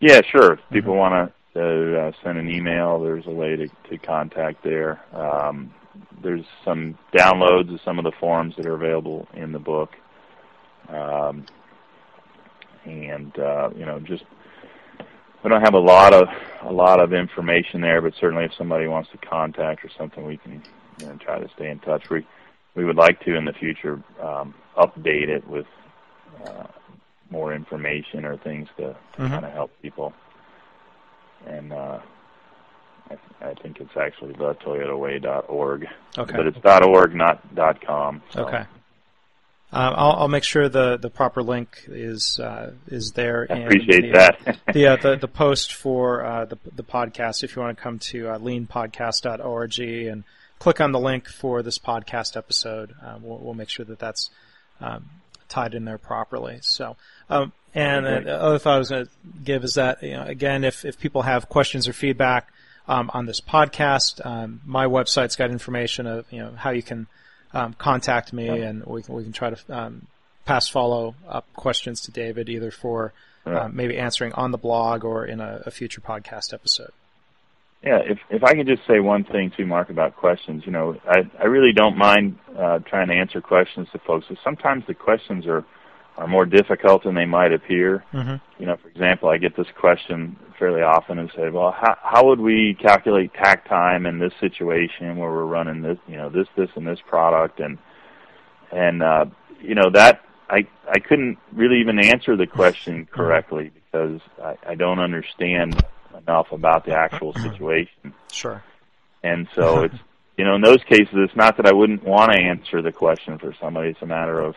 Yeah, 0.00 0.20
sure. 0.22 0.54
If 0.54 0.60
mm-hmm. 0.60 0.74
people 0.74 0.96
want 0.96 1.32
to 1.54 2.00
uh, 2.00 2.12
send 2.22 2.38
an 2.38 2.48
email, 2.48 3.00
there's 3.00 3.26
a 3.26 3.30
way 3.30 3.56
to, 3.56 3.68
to 3.90 3.98
contact 3.98 4.62
there. 4.62 5.00
Um, 5.12 5.74
there's 6.22 6.44
some 6.64 6.96
downloads 7.12 7.72
of 7.72 7.80
some 7.84 7.98
of 7.98 8.04
the 8.04 8.12
forms 8.12 8.54
that 8.56 8.66
are 8.66 8.74
available 8.74 9.28
in 9.34 9.52
the 9.52 9.58
book, 9.58 9.90
um, 10.88 11.44
and 12.84 13.36
uh, 13.38 13.70
you 13.76 13.84
know, 13.84 14.00
just 14.00 14.24
we 15.42 15.50
don't 15.50 15.62
have 15.62 15.74
a 15.74 15.78
lot 15.78 16.14
of 16.14 16.28
a 16.62 16.72
lot 16.72 17.00
of 17.00 17.12
information 17.12 17.80
there, 17.80 18.00
but 18.00 18.14
certainly 18.18 18.44
if 18.44 18.52
somebody 18.56 18.86
wants 18.86 19.10
to 19.10 19.18
contact 19.18 19.84
or 19.84 19.90
something, 19.98 20.24
we 20.24 20.36
can 20.36 20.62
you 20.98 21.06
know, 21.06 21.16
try 21.16 21.38
to 21.38 21.48
stay 21.54 21.68
in 21.68 21.78
touch. 21.80 22.08
We 22.08 22.24
we 22.74 22.84
would 22.84 22.96
like 22.96 23.20
to 23.24 23.36
in 23.36 23.44
the 23.44 23.52
future 23.52 24.02
um, 24.20 24.54
update 24.76 25.28
it 25.28 25.46
with 25.46 25.66
uh, 26.44 26.66
more 27.30 27.54
information 27.54 28.24
or 28.24 28.36
things 28.38 28.68
to, 28.76 28.82
mm-hmm. 28.82 29.26
kind 29.28 29.44
of 29.44 29.52
help 29.52 29.70
people. 29.82 30.12
And 31.46 31.72
uh, 31.72 32.00
I, 33.10 33.16
I 33.40 33.54
think 33.54 33.80
it's 33.80 33.96
actually 33.96 34.32
the 34.32 34.54
ToyotaWay.org. 34.54 35.86
Okay. 36.18 36.36
But 36.36 36.46
it's 36.46 36.58
.org, 36.64 37.14
not 37.14 37.42
.com. 37.84 38.22
So. 38.30 38.46
Okay. 38.46 38.64
Um, 39.74 39.94
I'll, 39.96 40.12
I'll, 40.12 40.28
make 40.28 40.44
sure 40.44 40.68
the, 40.68 40.98
the 40.98 41.08
proper 41.08 41.42
link 41.42 41.84
is 41.88 42.38
uh, 42.38 42.72
is 42.88 43.12
there. 43.12 43.46
I 43.48 43.60
appreciate 43.60 44.02
the, 44.02 44.12
that. 44.12 44.58
the, 44.74 44.86
uh, 44.86 44.96
the 44.96 45.16
the 45.16 45.28
post 45.28 45.72
for 45.72 46.22
uh, 46.22 46.44
the 46.44 46.58
the 46.76 46.84
podcast. 46.84 47.42
If 47.42 47.56
you 47.56 47.62
want 47.62 47.78
to 47.78 47.82
come 47.82 47.98
to 48.10 48.28
uh, 48.28 48.38
leanpodcast.org 48.38 49.78
and 49.80 50.24
click 50.62 50.80
on 50.80 50.92
the 50.92 51.00
link 51.00 51.26
for 51.26 51.60
this 51.60 51.76
podcast 51.76 52.36
episode. 52.36 52.94
Um, 53.04 53.24
we'll, 53.24 53.38
we'll, 53.38 53.54
make 53.54 53.68
sure 53.68 53.84
that 53.84 53.98
that's 53.98 54.30
um, 54.80 55.10
tied 55.48 55.74
in 55.74 55.84
there 55.84 55.98
properly. 55.98 56.60
So, 56.62 56.96
um, 57.28 57.52
and 57.74 58.06
okay. 58.06 58.24
the 58.26 58.40
other 58.40 58.58
thought 58.60 58.76
I 58.76 58.78
was 58.78 58.90
going 58.90 59.06
to 59.06 59.10
give 59.42 59.64
is 59.64 59.74
that, 59.74 60.04
you 60.04 60.12
know, 60.12 60.22
again, 60.22 60.62
if, 60.62 60.84
if 60.84 61.00
people 61.00 61.22
have 61.22 61.48
questions 61.48 61.88
or 61.88 61.92
feedback 61.92 62.52
um, 62.86 63.10
on 63.12 63.26
this 63.26 63.40
podcast, 63.40 64.24
um, 64.24 64.60
my 64.64 64.86
website's 64.86 65.34
got 65.34 65.50
information 65.50 66.06
of, 66.06 66.32
you 66.32 66.38
know, 66.38 66.52
how 66.52 66.70
you 66.70 66.84
can 66.84 67.08
um, 67.52 67.74
contact 67.74 68.32
me 68.32 68.46
and 68.46 68.84
we 68.84 69.02
can, 69.02 69.16
we 69.16 69.24
can 69.24 69.32
try 69.32 69.50
to 69.50 69.92
pass 70.44 70.68
follow 70.68 71.16
up 71.26 71.44
questions 71.54 72.02
to 72.02 72.12
David 72.12 72.48
either 72.48 72.70
for 72.70 73.12
maybe 73.72 73.98
answering 73.98 74.32
on 74.34 74.52
the 74.52 74.58
blog 74.58 75.04
or 75.04 75.26
in 75.26 75.40
a, 75.40 75.62
a 75.66 75.72
future 75.72 76.00
podcast 76.00 76.54
episode. 76.54 76.92
Yeah, 77.82 77.98
if 78.04 78.18
if 78.30 78.44
I 78.44 78.54
could 78.54 78.66
just 78.66 78.86
say 78.86 79.00
one 79.00 79.24
thing 79.24 79.50
too, 79.56 79.66
Mark, 79.66 79.90
about 79.90 80.14
questions. 80.16 80.62
You 80.64 80.72
know, 80.72 80.96
I 81.04 81.28
I 81.40 81.46
really 81.46 81.72
don't 81.72 81.98
mind 81.98 82.38
uh, 82.56 82.78
trying 82.80 83.08
to 83.08 83.14
answer 83.14 83.40
questions 83.40 83.88
to 83.92 83.98
folks. 83.98 84.26
So 84.28 84.36
sometimes 84.44 84.84
the 84.86 84.94
questions 84.94 85.46
are 85.46 85.64
are 86.16 86.28
more 86.28 86.46
difficult 86.46 87.04
than 87.04 87.14
they 87.14 87.24
might 87.24 87.52
appear. 87.52 88.04
Mm-hmm. 88.12 88.36
You 88.60 88.66
know, 88.66 88.76
for 88.76 88.88
example, 88.88 89.30
I 89.30 89.38
get 89.38 89.56
this 89.56 89.66
question 89.78 90.36
fairly 90.58 90.82
often 90.82 91.18
and 91.18 91.30
say, 91.34 91.48
well, 91.48 91.72
how 91.72 91.96
how 92.02 92.26
would 92.26 92.38
we 92.38 92.76
calculate 92.80 93.34
takt 93.34 93.68
time 93.68 94.06
in 94.06 94.20
this 94.20 94.32
situation 94.38 95.16
where 95.16 95.30
we're 95.30 95.44
running 95.44 95.82
this, 95.82 95.98
you 96.06 96.16
know, 96.16 96.28
this 96.28 96.46
this 96.56 96.70
and 96.76 96.86
this 96.86 97.00
product 97.08 97.58
and 97.58 97.78
and 98.70 99.02
uh, 99.02 99.24
you 99.60 99.74
know 99.74 99.90
that 99.92 100.20
I 100.48 100.66
I 100.88 101.00
couldn't 101.00 101.38
really 101.52 101.80
even 101.80 101.98
answer 101.98 102.36
the 102.36 102.46
question 102.46 103.06
mm-hmm. 103.06 103.14
correctly 103.14 103.72
because 103.74 104.20
I, 104.40 104.56
I 104.68 104.74
don't 104.76 105.00
understand 105.00 105.82
enough 106.26 106.52
about 106.52 106.84
the 106.84 106.92
actual 107.04 107.32
situation. 107.34 108.14
Sure. 108.32 108.62
And 109.22 109.48
so 109.54 109.82
it's 109.82 109.94
you 110.36 110.44
know 110.44 110.54
in 110.54 110.62
those 110.62 110.82
cases 110.84 111.14
it's 111.14 111.36
not 111.36 111.56
that 111.56 111.66
I 111.66 111.72
wouldn't 111.72 112.04
want 112.04 112.32
to 112.32 112.38
answer 112.38 112.82
the 112.82 112.92
question 112.92 113.38
for 113.38 113.54
somebody. 113.60 113.90
It's 113.90 114.02
a 114.02 114.06
matter 114.06 114.40
of 114.40 114.54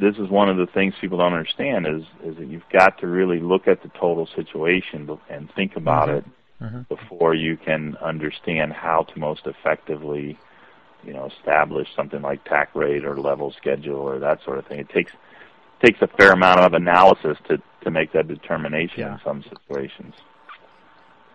this 0.00 0.16
is 0.16 0.28
one 0.28 0.48
of 0.48 0.56
the 0.56 0.66
things 0.66 0.94
people 1.00 1.18
don't 1.18 1.32
understand 1.32 1.86
is 1.86 2.02
is 2.24 2.36
that 2.36 2.46
you've 2.46 2.68
got 2.72 2.98
to 2.98 3.06
really 3.06 3.40
look 3.40 3.66
at 3.66 3.82
the 3.82 3.88
total 3.88 4.26
situation 4.34 5.18
and 5.28 5.50
think 5.54 5.76
about 5.76 6.08
Mhm. 6.08 6.16
it 6.18 6.24
Mhm. 6.60 6.88
before 6.88 7.34
you 7.34 7.56
can 7.56 7.96
understand 7.96 8.72
how 8.72 9.02
to 9.02 9.18
most 9.18 9.46
effectively, 9.46 10.36
you 11.04 11.12
know, 11.12 11.26
establish 11.26 11.92
something 11.94 12.22
like 12.22 12.42
takt 12.44 12.74
rate 12.74 13.04
or 13.04 13.16
level 13.16 13.52
schedule 13.52 14.00
or 14.00 14.18
that 14.18 14.42
sort 14.42 14.58
of 14.58 14.66
thing. 14.66 14.80
It 14.80 14.88
takes 14.88 15.12
takes 15.84 16.00
a 16.02 16.06
fair 16.06 16.32
amount 16.32 16.60
of 16.60 16.72
analysis 16.74 17.36
to 17.48 17.58
to 17.84 17.90
make 17.90 18.12
that 18.12 18.26
determination 18.28 19.00
Yeah. 19.00 19.14
in 19.14 19.20
some 19.24 19.42
situations. 19.44 20.14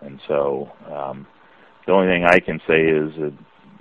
And 0.02 0.20
so, 0.28 0.70
um, 0.92 1.26
the 1.86 1.92
only 1.92 2.06
thing 2.08 2.24
I 2.24 2.38
can 2.40 2.60
say 2.66 2.82
is 2.82 3.14
that 3.16 3.32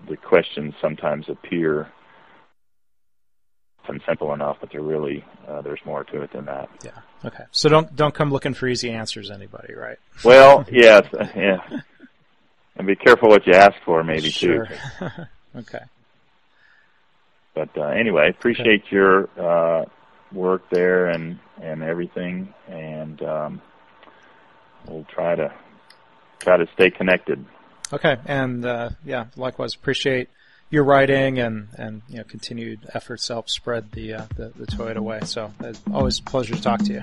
the 0.07 0.15
questions 0.17 0.73
sometimes 0.81 1.27
appear 1.27 1.91
and 3.87 4.01
simple 4.07 4.33
enough, 4.33 4.57
but 4.61 4.69
they're 4.71 4.81
really 4.81 5.25
uh, 5.47 5.61
there's 5.61 5.81
more 5.85 6.03
to 6.05 6.21
it 6.21 6.31
than 6.31 6.45
that. 6.45 6.69
Yeah. 6.85 6.91
Okay. 7.25 7.43
So 7.51 7.67
don't 7.69 7.93
don't 7.95 8.13
come 8.13 8.31
looking 8.31 8.53
for 8.53 8.67
easy 8.67 8.89
answers, 8.91 9.29
anybody, 9.29 9.73
right? 9.73 9.97
Well, 10.23 10.65
yes, 10.71 11.03
yeah, 11.35 11.57
and 12.77 12.87
be 12.87 12.95
careful 12.95 13.29
what 13.29 13.45
you 13.45 13.53
ask 13.53 13.75
for, 13.85 14.03
maybe 14.03 14.29
sure. 14.29 14.67
too. 14.99 15.05
okay. 15.57 15.83
But 17.53 17.69
uh, 17.77 17.83
anyway, 17.87 18.29
appreciate 18.29 18.83
your 18.89 19.29
uh, 19.37 19.85
work 20.33 20.69
there 20.69 21.07
and 21.07 21.39
and 21.61 21.83
everything, 21.83 22.53
and 22.67 23.21
um, 23.21 23.61
we'll 24.87 25.05
try 25.05 25.35
to 25.35 25.53
try 26.39 26.57
to 26.57 26.67
stay 26.73 26.89
connected. 26.89 27.45
Okay. 27.91 28.17
And 28.25 28.65
uh, 28.65 28.89
yeah, 29.05 29.25
likewise 29.35 29.75
appreciate 29.75 30.29
your 30.69 30.83
writing 30.83 31.39
and 31.39 31.67
and 31.77 32.01
you 32.09 32.17
know 32.17 32.23
continued 32.23 32.79
efforts 32.93 33.27
to 33.27 33.33
help 33.33 33.49
spread 33.49 33.91
the 33.91 34.15
uh, 34.15 34.25
the, 34.35 34.51
the 34.55 34.65
Toyota 34.65 34.99
way. 34.99 35.19
So 35.25 35.53
it's 35.61 35.81
always 35.91 36.19
a 36.19 36.23
pleasure 36.23 36.55
to 36.55 36.61
talk 36.61 36.79
to 36.85 36.93
you. 36.93 37.01